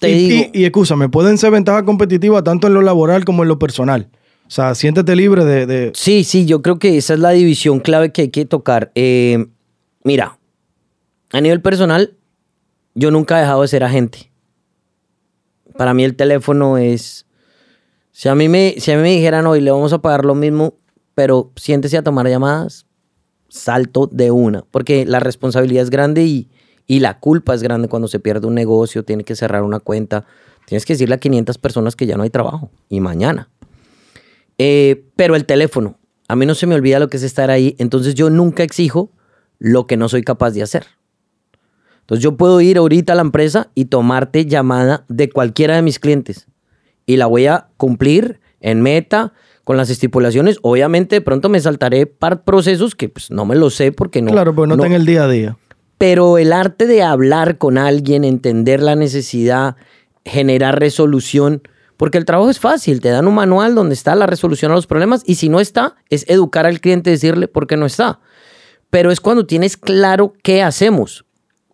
Te 0.00 0.10
y, 0.10 0.28
digo- 0.28 0.50
y, 0.54 0.62
y 0.62 0.64
escúchame, 0.64 1.08
pueden 1.10 1.36
ser 1.36 1.50
ventajas 1.50 1.82
competitivas 1.82 2.42
tanto 2.44 2.66
en 2.66 2.74
lo 2.74 2.80
laboral 2.82 3.24
como 3.26 3.42
en 3.42 3.48
lo 3.50 3.58
personal. 3.58 4.08
O 4.46 4.50
sea, 4.50 4.74
siéntete 4.74 5.16
libre 5.16 5.44
de... 5.44 5.66
de- 5.66 5.92
Sí, 5.94 6.24
sí, 6.24 6.46
yo 6.46 6.62
creo 6.62 6.78
que 6.78 6.96
esa 6.96 7.14
es 7.14 7.20
la 7.20 7.30
división 7.30 7.80
clave 7.80 8.12
que 8.12 8.22
hay 8.22 8.28
que 8.28 8.44
tocar. 8.44 8.92
Eh, 8.94 9.46
mira, 10.04 10.38
a 11.32 11.40
nivel 11.40 11.60
personal, 11.60 12.14
yo 12.94 13.10
nunca 13.10 13.36
he 13.38 13.40
dejado 13.40 13.62
de 13.62 13.68
ser 13.68 13.82
agente. 13.84 14.30
Para 15.76 15.94
mí 15.94 16.04
el 16.04 16.16
teléfono 16.16 16.78
es... 16.78 17.26
Si 18.12 18.28
a 18.30 18.34
mí 18.34 18.48
me, 18.48 18.76
si 18.78 18.92
a 18.92 18.96
mí 18.96 19.02
me 19.02 19.10
dijeran 19.10 19.46
hoy 19.46 19.60
le 19.60 19.70
vamos 19.70 19.92
a 19.92 20.00
pagar 20.00 20.24
lo 20.24 20.34
mismo, 20.34 20.74
pero 21.14 21.52
siéntese 21.56 21.98
a 21.98 22.02
tomar 22.02 22.26
llamadas, 22.26 22.86
salto 23.48 24.06
de 24.10 24.30
una. 24.30 24.64
Porque 24.70 25.04
la 25.04 25.20
responsabilidad 25.20 25.82
es 25.82 25.90
grande 25.90 26.24
y, 26.24 26.48
y 26.86 27.00
la 27.00 27.18
culpa 27.18 27.54
es 27.54 27.62
grande 27.62 27.88
cuando 27.88 28.08
se 28.08 28.18
pierde 28.18 28.46
un 28.46 28.54
negocio, 28.54 29.04
tiene 29.04 29.22
que 29.24 29.36
cerrar 29.36 29.62
una 29.64 29.80
cuenta. 29.80 30.24
Tienes 30.66 30.86
que 30.86 30.94
decirle 30.94 31.16
a 31.16 31.18
500 31.18 31.58
personas 31.58 31.94
que 31.94 32.06
ya 32.06 32.16
no 32.16 32.22
hay 32.22 32.30
trabajo. 32.30 32.70
Y 32.88 33.00
mañana. 33.00 33.50
Eh, 34.58 35.04
pero 35.16 35.36
el 35.36 35.44
teléfono, 35.44 35.98
a 36.28 36.36
mí 36.36 36.46
no 36.46 36.54
se 36.54 36.66
me 36.66 36.74
olvida 36.74 36.98
lo 36.98 37.08
que 37.08 37.18
es 37.18 37.22
estar 37.22 37.50
ahí, 37.50 37.76
entonces 37.78 38.14
yo 38.14 38.30
nunca 38.30 38.62
exijo 38.62 39.10
lo 39.58 39.86
que 39.86 39.96
no 39.96 40.08
soy 40.08 40.22
capaz 40.22 40.52
de 40.52 40.62
hacer. 40.62 40.86
Entonces 42.00 42.22
yo 42.22 42.36
puedo 42.36 42.60
ir 42.60 42.78
ahorita 42.78 43.14
a 43.14 43.16
la 43.16 43.22
empresa 43.22 43.70
y 43.74 43.86
tomarte 43.86 44.46
llamada 44.46 45.04
de 45.08 45.28
cualquiera 45.28 45.74
de 45.74 45.82
mis 45.82 45.98
clientes 45.98 46.46
y 47.04 47.16
la 47.16 47.26
voy 47.26 47.46
a 47.46 47.68
cumplir 47.76 48.40
en 48.60 48.80
meta 48.82 49.32
con 49.64 49.76
las 49.76 49.90
estipulaciones. 49.90 50.58
Obviamente 50.62 51.16
de 51.16 51.20
pronto 51.20 51.48
me 51.48 51.58
saltaré 51.58 52.06
par 52.06 52.44
procesos 52.44 52.94
que 52.94 53.08
pues, 53.08 53.30
no 53.30 53.44
me 53.44 53.56
lo 53.56 53.70
sé 53.70 53.90
porque 53.90 54.22
no. 54.22 54.30
claro, 54.30 54.54
pues 54.54 54.68
no, 54.68 54.74
está 54.74 54.86
en 54.86 54.92
el 54.92 55.04
día 55.04 55.24
a 55.24 55.28
día. 55.28 55.56
Pero 55.98 56.38
el 56.38 56.52
arte 56.52 56.86
de 56.86 57.02
hablar 57.02 57.58
con 57.58 57.78
alguien, 57.78 58.22
entender 58.22 58.82
la 58.82 58.94
necesidad, 58.94 59.76
generar 60.24 60.78
resolución, 60.78 61.62
porque 61.96 62.18
el 62.18 62.24
trabajo 62.24 62.50
es 62.50 62.60
fácil, 62.60 63.00
te 63.00 63.08
dan 63.08 63.26
un 63.26 63.34
manual 63.34 63.74
donde 63.74 63.94
está 63.94 64.14
la 64.14 64.26
resolución 64.26 64.72
a 64.72 64.74
los 64.74 64.86
problemas 64.86 65.22
y 65.24 65.36
si 65.36 65.48
no 65.48 65.60
está, 65.60 65.96
es 66.10 66.24
educar 66.28 66.66
al 66.66 66.80
cliente, 66.80 67.10
decirle 67.10 67.48
por 67.48 67.66
qué 67.66 67.76
no 67.76 67.86
está. 67.86 68.20
Pero 68.90 69.10
es 69.10 69.20
cuando 69.20 69.46
tienes 69.46 69.76
claro 69.76 70.34
qué 70.42 70.62
hacemos. 70.62 71.24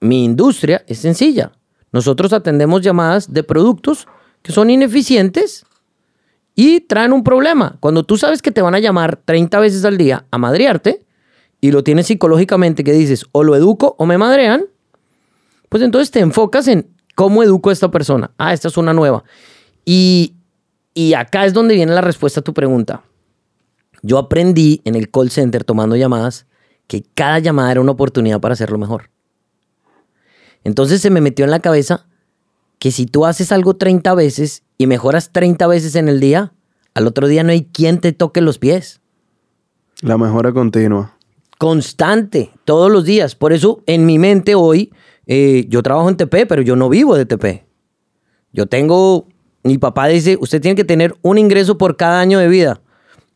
Mi 0.01 0.25
industria 0.25 0.85
es 0.87 0.99
sencilla. 0.99 1.53
Nosotros 1.93 2.33
atendemos 2.33 2.83
llamadas 2.83 3.33
de 3.33 3.43
productos 3.43 4.07
que 4.43 4.53
son 4.53 4.71
ineficientes 4.71 5.65
y 6.55 6.81
traen 6.81 7.13
un 7.13 7.25
problema. 7.25 7.77
Cuando 7.81 8.05
tú 8.05 8.17
sabes 8.17 8.43
que 8.43 8.51
te 8.51 8.63
van 8.63 8.75
a 8.75 8.79
llamar 8.79 9.17
30 9.25 9.61
veces 9.61 9.85
al 9.85 9.99
día 9.99 10.27
a 10.31 10.39
madrearte 10.39 11.05
y 11.61 11.71
lo 11.71 11.85
tienes 11.85 12.07
psicológicamente 12.07 12.85
que 12.85 12.93
dices 12.93 13.27
o 13.33 13.45
lo 13.45 13.57
educo 13.57 13.95
o 13.99 14.07
me 14.07 14.19
madrean, 14.19 14.65
pues 15.69 15.83
entonces 15.83 16.11
te 16.11 16.21
enfocas 16.21 16.69
en 16.69 16.89
cómo 17.15 17.43
educo 17.43 17.71
a 17.71 17.73
esta 17.73 17.91
persona. 17.91 18.33
Ah, 18.39 18.53
esta 18.53 18.69
es 18.69 18.77
una 18.77 18.93
nueva. 18.93 19.25
Y, 19.85 20.35
y 20.95 21.15
acá 21.15 21.45
es 21.45 21.53
donde 21.53 21.75
viene 21.75 21.93
la 21.93 22.01
respuesta 22.01 22.41
a 22.41 22.45
tu 22.45 22.55
pregunta. 22.55 23.03
Yo 24.03 24.19
aprendí 24.19 24.81
en 24.85 24.95
el 24.95 25.11
call 25.11 25.31
center 25.31 25.65
tomando 25.65 25.97
llamadas 25.97 26.47
que 26.87 27.05
cada 27.15 27.39
llamada 27.39 27.73
era 27.73 27.81
una 27.81 27.93
oportunidad 27.93 28.41
para 28.41 28.55
hacerlo 28.55 28.79
mejor. 28.79 29.11
Entonces 30.65 31.01
se 31.01 31.11
me 31.11 31.21
metió 31.21 31.45
en 31.45 31.51
la 31.51 31.61
cabeza 31.61 32.07
que 32.79 32.91
si 32.91 33.07
tú 33.07 33.27
haces 33.27 33.53
algo 33.53 33.77
30 33.77 34.15
veces 34.15 34.65
y 34.77 34.87
mejoras 34.87 35.31
30 35.33 35.67
veces 35.69 35.95
en 35.95 36.09
el 36.09 36.21
día, 36.21 36.53
al 36.95 37.07
otro 37.07 37.29
día 37.29 37.43
no 37.45 37.53
hay 37.53 37.65
quien 37.65 38.01
te 38.01 38.13
toque 38.13 38.41
los 38.41 38.59
pies. 38.59 39.01
La 40.01 40.19
mejora 40.19 40.53
continua. 40.53 41.17
Constante, 41.59 42.51
todos 42.65 42.91
los 42.91 43.05
días. 43.05 43.37
Por 43.37 43.53
eso 43.53 43.83
en 43.87 44.05
mi 44.05 44.19
mente 44.19 44.57
hoy, 44.57 44.93
eh, 45.27 45.67
yo 45.69 45.83
trabajo 45.83 46.09
en 46.09 46.17
TP, 46.17 46.45
pero 46.47 46.61
yo 46.61 46.75
no 46.75 46.89
vivo 46.89 47.15
de 47.15 47.25
TP. 47.25 47.65
Yo 48.53 48.67
tengo, 48.67 49.29
mi 49.63 49.79
papá 49.79 50.07
dice, 50.09 50.37
usted 50.41 50.61
tiene 50.61 50.75
que 50.75 50.85
tener 50.85 51.15
un 51.23 51.39
ingreso 51.39 51.79
por 51.79 51.97
cada 51.97 52.21
año 52.21 52.39
de 52.39 52.49
vida. 52.49 52.81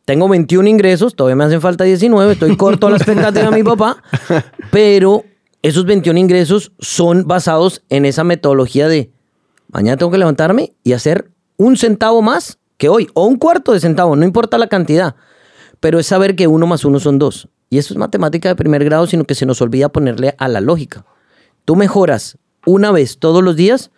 Tengo 0.05 0.29
21 0.29 0.67
ingresos, 0.69 1.15
todavía 1.15 1.35
me 1.35 1.43
hacen 1.43 1.61
falta 1.61 1.83
19, 1.83 2.33
estoy 2.33 2.55
corto 2.55 2.87
a 2.87 2.89
la 2.89 2.97
expectativa 2.97 3.49
de 3.49 3.55
mi 3.55 3.63
papá, 3.63 4.01
pero 4.71 5.23
esos 5.61 5.85
21 5.85 6.19
ingresos 6.19 6.71
son 6.79 7.27
basados 7.27 7.83
en 7.89 8.05
esa 8.05 8.23
metodología 8.23 8.87
de 8.87 9.11
mañana 9.69 9.97
tengo 9.97 10.11
que 10.11 10.17
levantarme 10.17 10.73
y 10.83 10.93
hacer 10.93 11.31
un 11.57 11.75
centavo 11.75 12.21
más 12.21 12.59
que 12.77 12.89
hoy, 12.89 13.09
o 13.15 13.25
un 13.25 13.37
cuarto 13.37 13.73
de 13.73 13.79
centavo, 13.79 14.15
no 14.15 14.23
importa 14.23 14.57
la 14.57 14.67
cantidad, 14.67 15.15
pero 15.79 15.99
es 15.99 16.07
saber 16.07 16.35
que 16.35 16.47
uno 16.47 16.67
más 16.67 16.85
uno 16.85 16.99
son 16.99 17.19
dos. 17.19 17.49
Y 17.69 17.79
eso 17.79 17.93
es 17.93 17.97
matemática 17.97 18.49
de 18.49 18.55
primer 18.55 18.85
grado, 18.85 19.07
sino 19.07 19.25
que 19.25 19.35
se 19.35 19.45
nos 19.45 19.61
olvida 19.61 19.89
ponerle 19.89 20.35
a 20.37 20.47
la 20.47 20.61
lógica. 20.61 21.05
Tú 21.65 21.75
mejoras 21.75 22.37
una 22.65 22.91
vez 22.91 23.17
todos 23.17 23.43
los 23.43 23.55
días, 23.55 23.91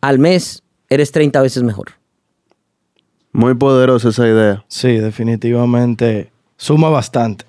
al 0.00 0.18
mes 0.18 0.62
eres 0.88 1.12
30 1.12 1.40
veces 1.42 1.62
mejor. 1.62 1.88
Muy 3.32 3.54
poderosa 3.54 4.08
esa 4.08 4.26
idea. 4.26 4.64
Sí, 4.68 4.88
definitivamente 4.96 6.30
suma 6.56 6.88
bastante. 6.88 7.44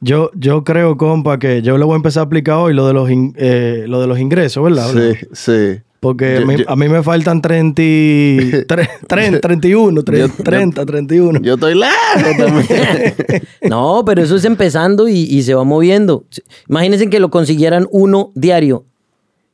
Yo, 0.00 0.30
yo 0.34 0.64
creo, 0.64 0.98
compa, 0.98 1.38
que 1.38 1.62
yo 1.62 1.78
le 1.78 1.84
voy 1.84 1.94
a 1.94 1.96
empezar 1.96 2.22
a 2.22 2.24
aplicar 2.26 2.56
hoy 2.56 2.74
lo 2.74 2.86
de 2.86 2.92
los, 2.92 3.10
in- 3.10 3.34
eh, 3.38 3.84
lo 3.88 4.00
de 4.02 4.06
los 4.06 4.18
ingresos, 4.18 4.62
¿verdad? 4.62 4.90
Sí, 4.92 5.26
sí. 5.32 5.80
Porque 6.00 6.34
Yo- 6.34 6.42
a, 6.42 6.44
mí, 6.44 6.56
yo- 6.58 6.64
a 6.70 6.76
mí 6.76 6.88
me 6.90 7.02
faltan 7.02 7.40
30, 7.40 7.80
y- 7.80 8.38
tre- 8.68 8.90
30 9.08 9.40
31, 9.40 10.02
tre- 10.02 10.18
Yo- 10.18 10.28
30, 10.44 10.84
31. 10.84 11.40
Yo 11.40 11.54
estoy 11.54 11.74
lejos 11.74 12.36
también. 12.36 13.14
No, 13.70 14.02
pero 14.04 14.22
eso 14.22 14.36
es 14.36 14.44
empezando 14.44 15.08
y, 15.08 15.20
y 15.20 15.42
se 15.44 15.54
va 15.54 15.64
moviendo. 15.64 16.24
Imagínense 16.68 17.08
que 17.08 17.18
lo 17.18 17.30
consiguieran 17.30 17.88
uno 17.90 18.30
diario. 18.34 18.84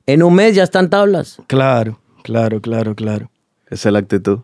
En 0.06 0.24
un 0.24 0.34
mes 0.34 0.56
ya 0.56 0.64
están 0.64 0.90
tablas. 0.90 1.40
Claro, 1.46 1.99
claro, 2.22 2.60
claro, 2.60 2.94
claro. 2.94 3.30
Esa 3.68 3.88
es 3.88 3.92
la 3.92 3.98
actitud. 4.00 4.40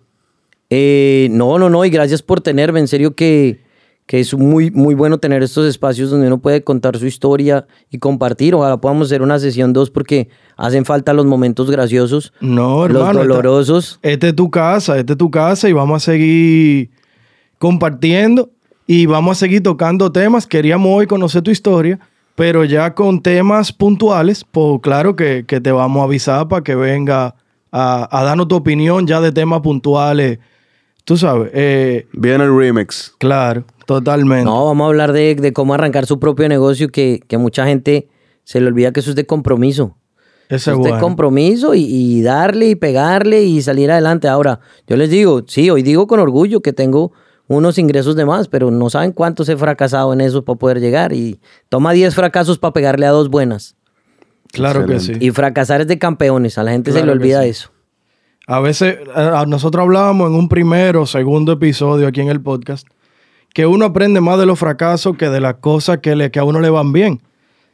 Eh, 0.71 1.29
no, 1.31 1.59
no, 1.59 1.71
no, 1.71 1.85
y 1.85 1.91
gracias 1.91 2.23
por 2.23 2.41
tenerme. 2.41 2.81
En 2.81 2.89
serio 2.89 3.15
que, 3.15 3.61
que 4.07 4.21
es 4.21 4.35
muy, 4.35 4.71
muy 4.71 4.95
bueno 4.95 5.19
tener 5.19 5.43
estos 5.43 5.67
espacios 5.67 6.11
donde 6.11 6.27
uno 6.27 6.39
puede 6.39 6.63
contar 6.65 6.97
su 6.99 7.07
historia 7.07 7.67
y 7.91 7.99
compartir. 7.99 8.55
Ojalá 8.55 8.81
podamos 8.81 9.09
hacer 9.09 9.23
una 9.23 9.39
sesión 9.39 9.73
dos 9.73 9.91
porque 9.91 10.29
hacen 10.57 10.85
falta 10.85 11.13
los 11.13 11.27
momentos 11.27 11.71
graciosos, 11.71 12.33
No, 12.41 12.87
los 12.89 12.97
hermano. 13.03 13.23
esta- 13.23 13.35
dolorosos. 13.35 13.99
Esta 14.03 14.29
es 14.29 14.35
tu 14.37 14.51
casa, 14.51 14.99
esta 14.99 15.13
es 15.13 15.19
tu 15.19 15.31
casa 15.31 15.69
y 15.69 15.73
vamos 15.73 16.03
a 16.03 16.13
seguir 16.13 16.91
compartiendo 17.59 18.51
y 18.87 19.07
vamos 19.07 19.37
a 19.37 19.41
seguir 19.41 19.63
tocando 19.63 20.13
temas. 20.13 20.47
Queríamos 20.47 20.91
hoy 20.93 21.07
conocer 21.07 21.43
tu 21.43 21.51
historia, 21.51 21.99
pero 22.35 22.65
ya 22.65 22.95
con 22.95 23.23
temas 23.23 23.73
puntuales, 23.73 24.45
pues 24.51 24.81
claro 24.83 25.17
que, 25.17 25.45
que 25.47 25.61
te 25.61 25.73
vamos 25.73 26.01
a 26.01 26.05
avisar 26.05 26.49
para 26.49 26.63
que 26.63 26.75
venga 26.75 27.35
a, 27.79 28.09
a 28.21 28.25
darnos 28.25 28.49
tu 28.49 28.57
opinión 28.57 29.07
ya 29.07 29.21
de 29.21 29.33
temas 29.33 29.61
puntuales. 29.61 30.39
Tú 31.05 31.17
sabes, 31.17 31.51
eh, 31.55 32.07
Viene 32.13 32.45
el 32.45 32.57
remix. 32.57 33.15
claro, 33.19 33.65
totalmente. 33.87 34.45
No, 34.45 34.65
vamos 34.65 34.85
a 34.85 34.89
hablar 34.89 35.13
de, 35.13 35.35
de 35.37 35.53
cómo 35.53 35.75
arrancar 35.75 36.07
su 36.07 36.19
propio 36.19 36.49
negocio, 36.49 36.89
que, 36.89 37.21
que 37.29 37.39
mucha 37.39 37.67
gente 37.67 38.09
se 38.45 38.61
le 38.61 38.67
olvida 38.69 38.93
que 38.93 39.01
eso 39.01 39.11
es 39.11 39.17
de 39.17 39.27
compromiso. 39.27 39.97
Ese 40.49 40.57
Eso 40.57 40.71
es 40.73 40.77
es 40.79 40.85
de 40.85 40.91
bueno. 40.91 41.05
compromiso 41.05 41.75
y, 41.75 41.83
y 41.85 42.23
darle 42.23 42.69
y 42.71 42.75
pegarle 42.77 43.43
y 43.45 43.63
salir 43.63 43.91
adelante. 43.91 44.27
Ahora, 44.29 44.61
yo 44.89 44.97
les 44.97 45.11
digo, 45.11 45.43
sí, 45.47 45.71
hoy 45.71 45.83
digo 45.83 46.07
con 46.07 46.19
orgullo 46.21 46.61
que 46.61 46.73
tengo 46.73 47.13
unos 47.49 47.79
ingresos 47.79 48.17
de 48.17 48.25
más, 48.25 48.49
pero 48.49 48.71
no 48.73 48.91
saben 48.91 49.13
cuántos 49.13 49.49
he 49.49 49.57
fracasado 49.57 50.13
en 50.13 50.21
eso 50.21 50.45
para 50.45 50.59
poder 50.59 50.81
llegar. 50.81 51.13
Y 51.13 51.39
toma 51.69 51.93
10 51.93 52.15
fracasos 52.17 52.59
para 52.59 52.73
pegarle 52.73 53.07
a 53.07 53.11
dos 53.11 53.29
buenas. 53.29 53.76
Claro 54.57 54.87
que 54.87 55.01
sí. 55.01 55.13
Y 55.21 55.31
fracasar 55.31 55.81
es 55.83 55.87
de 55.87 55.99
campeones, 55.99 56.59
a 56.59 56.63
la 56.63 56.73
gente 56.73 56.93
se 56.93 57.05
le 57.05 57.13
olvida 57.13 57.43
sí. 57.43 57.49
eso. 57.51 57.71
A 58.47 58.61
veces, 58.61 58.97
a- 59.15 59.45
nosotros 59.47 59.83
hablábamos 59.83 60.29
en 60.31 60.37
un 60.37 60.49
primero 60.49 61.03
o 61.03 61.07
segundo 61.07 61.53
episodio 61.53 62.07
aquí 62.07 62.21
en 62.21 62.29
el 62.29 62.41
podcast, 62.41 62.87
que 63.53 63.67
uno 63.67 63.87
aprende 63.87 64.21
más 64.21 64.39
de 64.39 64.47
los 64.47 64.59
fracasos 64.59 65.17
que 65.17 65.29
de 65.29 65.41
las 65.41 65.55
cosas 65.57 65.99
que, 65.99 66.15
le, 66.15 66.31
que 66.31 66.39
a 66.39 66.45
uno 66.45 66.61
le 66.61 66.71
van 66.71 66.93
bien. 66.93 67.21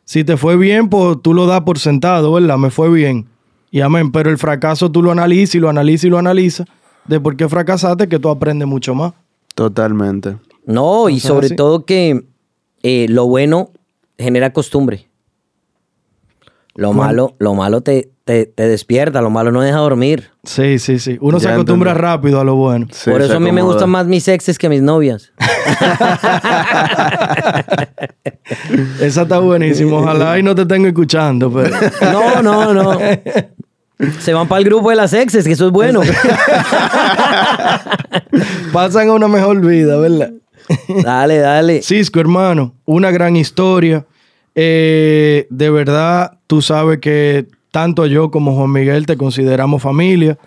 Si 0.04 0.24
te 0.24 0.36
fue 0.36 0.56
bien, 0.56 0.88
pues 0.88 1.18
tú 1.22 1.34
lo 1.34 1.46
das 1.46 1.60
por 1.62 1.78
sentado, 1.78 2.32
¿verdad? 2.32 2.56
Me 2.58 2.70
fue 2.70 2.90
bien. 2.90 3.26
Y 3.70 3.80
amén. 3.80 4.10
Pero 4.12 4.30
el 4.30 4.38
fracaso 4.38 4.90
tú 4.90 5.02
lo 5.02 5.10
analizas 5.12 5.54
y 5.54 5.58
lo 5.58 5.68
analizas 5.68 6.04
y 6.04 6.08
lo 6.08 6.18
analizas 6.18 6.66
de 7.06 7.20
por 7.20 7.36
qué 7.36 7.48
fracasaste, 7.48 8.08
que 8.08 8.18
tú 8.18 8.28
aprendes 8.28 8.66
mucho 8.68 8.94
más. 8.94 9.12
Totalmente. 9.54 10.36
No, 10.64 11.08
y 11.08 11.20
sea, 11.20 11.30
sobre 11.30 11.50
todo 11.50 11.84
que 11.84 12.24
eh, 12.82 13.06
lo 13.08 13.26
bueno 13.26 13.70
genera 14.18 14.52
costumbre. 14.52 15.08
Lo 16.74 16.88
¿Cómo? 16.88 17.02
malo, 17.02 17.34
lo 17.38 17.54
malo 17.54 17.82
te, 17.82 18.10
te, 18.24 18.46
te 18.46 18.66
despierta, 18.66 19.20
lo 19.20 19.28
malo 19.28 19.52
no 19.52 19.60
deja 19.60 19.76
dormir. 19.78 20.30
Sí, 20.44 20.78
sí, 20.78 20.98
sí. 20.98 21.18
Uno 21.20 21.38
se 21.38 21.48
acostumbra 21.48 21.90
entendí. 21.90 22.06
rápido 22.08 22.40
a 22.40 22.44
lo 22.44 22.54
bueno. 22.56 22.86
Sí, 22.90 23.10
Por 23.10 23.20
eso 23.20 23.36
a 23.36 23.40
mí 23.40 23.52
me 23.52 23.60
gustan 23.62 23.90
más 23.90 24.06
mis 24.06 24.26
exes 24.28 24.58
que 24.58 24.70
mis 24.70 24.80
novias. 24.80 25.32
Esa 29.00 29.22
está 29.22 29.38
buenísima. 29.38 29.96
Ojalá 29.98 30.38
y 30.38 30.42
no 30.42 30.54
te 30.54 30.66
tengo 30.66 30.86
escuchando, 30.86 31.50
pero... 31.52 31.74
No, 32.12 32.42
no, 32.42 32.74
no. 32.74 32.98
Se 34.20 34.32
van 34.32 34.48
para 34.48 34.58
el 34.60 34.64
grupo 34.64 34.90
de 34.90 34.96
las 34.96 35.12
exes, 35.12 35.44
que 35.46 35.52
eso 35.52 35.66
es 35.66 35.72
bueno. 35.72 36.00
Pasan 38.72 39.08
a 39.08 39.12
una 39.12 39.28
mejor 39.28 39.60
vida, 39.60 39.96
¿verdad? 39.98 40.32
dale, 41.04 41.38
dale. 41.38 41.82
Cisco, 41.82 42.20
hermano, 42.20 42.74
una 42.84 43.10
gran 43.10 43.36
historia. 43.36 44.06
Eh, 44.54 45.46
de 45.50 45.70
verdad, 45.70 46.38
tú 46.46 46.62
sabes 46.62 46.98
que 46.98 47.46
tanto 47.70 48.06
yo 48.06 48.30
como 48.30 48.54
Juan 48.54 48.72
Miguel 48.72 49.06
te 49.06 49.16
consideramos 49.16 49.82
familia. 49.82 50.38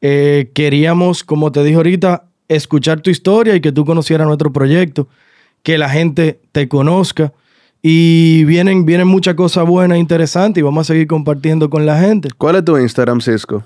Eh, 0.00 0.50
queríamos, 0.54 1.24
como 1.24 1.52
te 1.52 1.62
dije 1.62 1.76
ahorita, 1.76 2.24
escuchar 2.48 3.00
tu 3.00 3.10
historia 3.10 3.54
y 3.54 3.60
que 3.60 3.72
tú 3.72 3.84
conocieras 3.84 4.26
nuestro 4.26 4.52
proyecto, 4.52 5.08
que 5.62 5.78
la 5.78 5.88
gente 5.88 6.40
te 6.52 6.68
conozca. 6.68 7.32
Y 7.82 8.44
vienen, 8.44 8.84
vienen 8.84 9.06
muchas 9.06 9.34
cosas 9.34 9.64
buenas 9.66 9.96
e 9.96 10.00
interesantes 10.00 10.60
y 10.60 10.64
vamos 10.64 10.86
a 10.86 10.92
seguir 10.92 11.06
compartiendo 11.06 11.70
con 11.70 11.86
la 11.86 12.00
gente. 12.00 12.28
¿Cuál 12.36 12.56
es 12.56 12.64
tu 12.64 12.76
Instagram, 12.76 13.20
Cisco? 13.20 13.62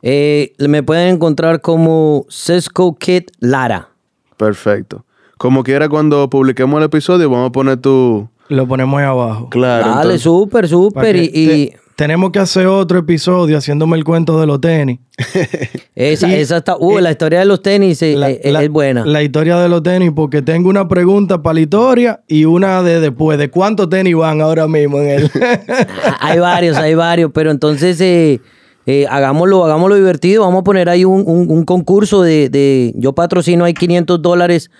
Eh, 0.00 0.54
me 0.58 0.82
pueden 0.82 1.14
encontrar 1.14 1.60
como 1.60 2.24
Cisco 2.30 2.96
Kid 2.96 3.24
Lara. 3.40 3.90
Perfecto. 4.36 5.04
Como 5.36 5.62
quiera, 5.64 5.88
cuando 5.88 6.30
publiquemos 6.30 6.78
el 6.78 6.84
episodio, 6.84 7.28
vamos 7.28 7.48
a 7.48 7.52
poner 7.52 7.76
tu. 7.78 8.28
Lo 8.48 8.66
ponemos 8.66 8.98
ahí 9.00 9.06
abajo. 9.06 9.48
Claro. 9.50 9.90
Dale, 9.96 10.18
súper, 10.18 10.68
súper. 10.68 11.16
Y, 11.16 11.30
y 11.32 11.46
te- 11.70 11.78
tenemos 11.96 12.30
que 12.30 12.38
hacer 12.38 12.66
otro 12.66 12.98
episodio 13.00 13.58
haciéndome 13.58 13.96
el 13.96 14.04
cuento 14.04 14.40
de 14.40 14.46
los 14.46 14.60
tenis. 14.60 15.00
esa, 15.94 16.28
y- 16.28 16.34
esa 16.34 16.58
está. 16.58 16.76
Uh, 16.78 16.98
eh, 16.98 17.02
la 17.02 17.10
historia 17.10 17.40
de 17.40 17.44
los 17.44 17.60
tenis 17.62 18.00
eh, 18.02 18.14
La- 18.16 18.30
eh, 18.30 18.40
la- 18.52 18.62
es 18.62 18.70
buena. 18.70 19.04
La 19.04 19.22
historia 19.22 19.58
de 19.58 19.68
los 19.68 19.82
tenis, 19.82 20.12
porque 20.14 20.42
tengo 20.42 20.68
una 20.70 20.86
pregunta 20.88 21.42
para 21.42 21.54
la 21.54 21.60
historia 21.60 22.20
y 22.28 22.44
una 22.44 22.82
de 22.82 23.00
después. 23.00 23.38
¿De 23.38 23.50
cuántos 23.50 23.88
tenis 23.90 24.14
van 24.16 24.40
ahora 24.40 24.66
mismo 24.68 24.98
en 25.00 25.08
él? 25.08 25.30
hay 26.20 26.38
varios, 26.38 26.76
hay 26.76 26.94
varios, 26.94 27.30
pero 27.34 27.50
entonces 27.50 28.00
eh, 28.00 28.40
eh, 28.86 29.06
hagámoslo, 29.10 29.64
hagámoslo 29.64 29.96
divertido. 29.96 30.44
Vamos 30.44 30.60
a 30.60 30.64
poner 30.64 30.88
ahí 30.88 31.04
un, 31.04 31.22
un- 31.26 31.50
un 31.50 31.64
concurso 31.64 32.22
de, 32.22 32.48
de- 32.48 32.92
Yo 32.96 33.12
patrocino 33.12 33.64
ahí 33.64 33.74
500 33.74 34.22
dólares 34.22 34.70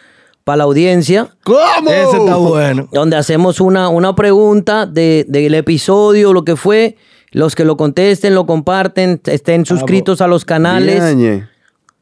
para 0.48 0.56
la 0.56 0.64
audiencia. 0.64 1.28
¿Cómo? 1.44 1.90
Ese 1.90 2.16
está 2.16 2.36
bueno. 2.36 2.88
donde 2.90 3.16
hacemos 3.18 3.60
una, 3.60 3.90
una 3.90 4.14
pregunta 4.14 4.86
de- 4.86 5.26
del 5.28 5.52
episodio, 5.52 6.32
lo 6.32 6.42
que 6.42 6.56
fue. 6.56 6.96
Los 7.32 7.54
que 7.54 7.66
lo 7.66 7.76
contesten, 7.76 8.34
lo 8.34 8.46
comparten, 8.46 9.20
estén 9.26 9.66
suscritos 9.66 10.22
a 10.22 10.26
los 10.26 10.46
canales, 10.46 11.02
Ñañe. 11.02 11.46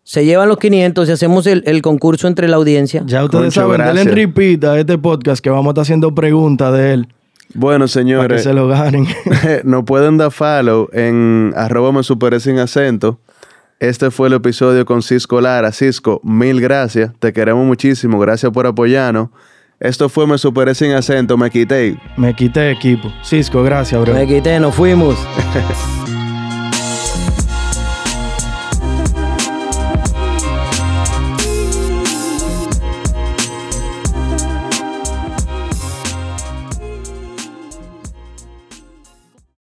se 0.05 0.25
llevan 0.25 0.49
los 0.49 0.59
500 0.59 1.09
y 1.09 1.13
hacemos 1.13 1.45
el, 1.49 1.65
el 1.67 1.83
concurso 1.83 2.29
entre 2.29 2.47
la 2.47 2.55
audiencia. 2.55 3.03
Ya 3.05 3.25
ustedes 3.25 3.53
Concho, 3.53 3.63
saben, 3.63 3.79
denle 3.85 4.05
gracias. 4.05 4.15
repeat 4.15 4.63
a 4.63 4.79
este 4.79 4.97
podcast 4.97 5.43
que 5.43 5.51
vamos 5.51 5.67
a 5.67 5.71
estar 5.71 5.83
haciendo 5.83 6.15
preguntas 6.15 6.73
de 6.73 6.93
él 6.93 7.09
Bueno, 7.55 7.79
para 7.79 7.89
que 7.89 7.93
señores. 7.93 8.43
se 8.45 8.53
lo 8.55 8.69
ganen. 8.69 9.09
Nos 9.65 9.83
pueden 9.83 10.19
dar 10.19 10.31
follow 10.31 10.89
en 10.93 11.53
arroba 11.57 11.91
me 11.91 12.05
superé 12.05 12.39
sin 12.39 12.61
acento. 12.61 13.19
Este 13.79 14.11
fue 14.11 14.29
el 14.29 14.35
episodio 14.35 14.87
con 14.87 15.03
Cisco 15.03 15.41
Lara. 15.41 15.71
Cisco, 15.71 16.21
mil 16.25 16.61
gracias. 16.61 17.13
Te 17.19 17.33
queremos 17.33 17.67
muchísimo. 17.67 18.19
Gracias 18.19 18.51
por 18.51 18.67
apoyarnos. 18.67 19.29
Esto 19.79 20.09
fue 20.09 20.27
Me 20.27 20.39
superé 20.39 20.75
sin 20.75 20.93
acento. 20.93 21.37
Me 21.37 21.51
quité. 21.51 21.99
Me 22.17 22.35
quité 22.35 22.71
equipo. 22.71 23.13
Cisco, 23.23 23.63
gracias, 23.63 24.01
bro. 24.01 24.15
Me 24.15 24.27
quité, 24.27 24.59
nos 24.59 24.75
fuimos. 24.75 25.17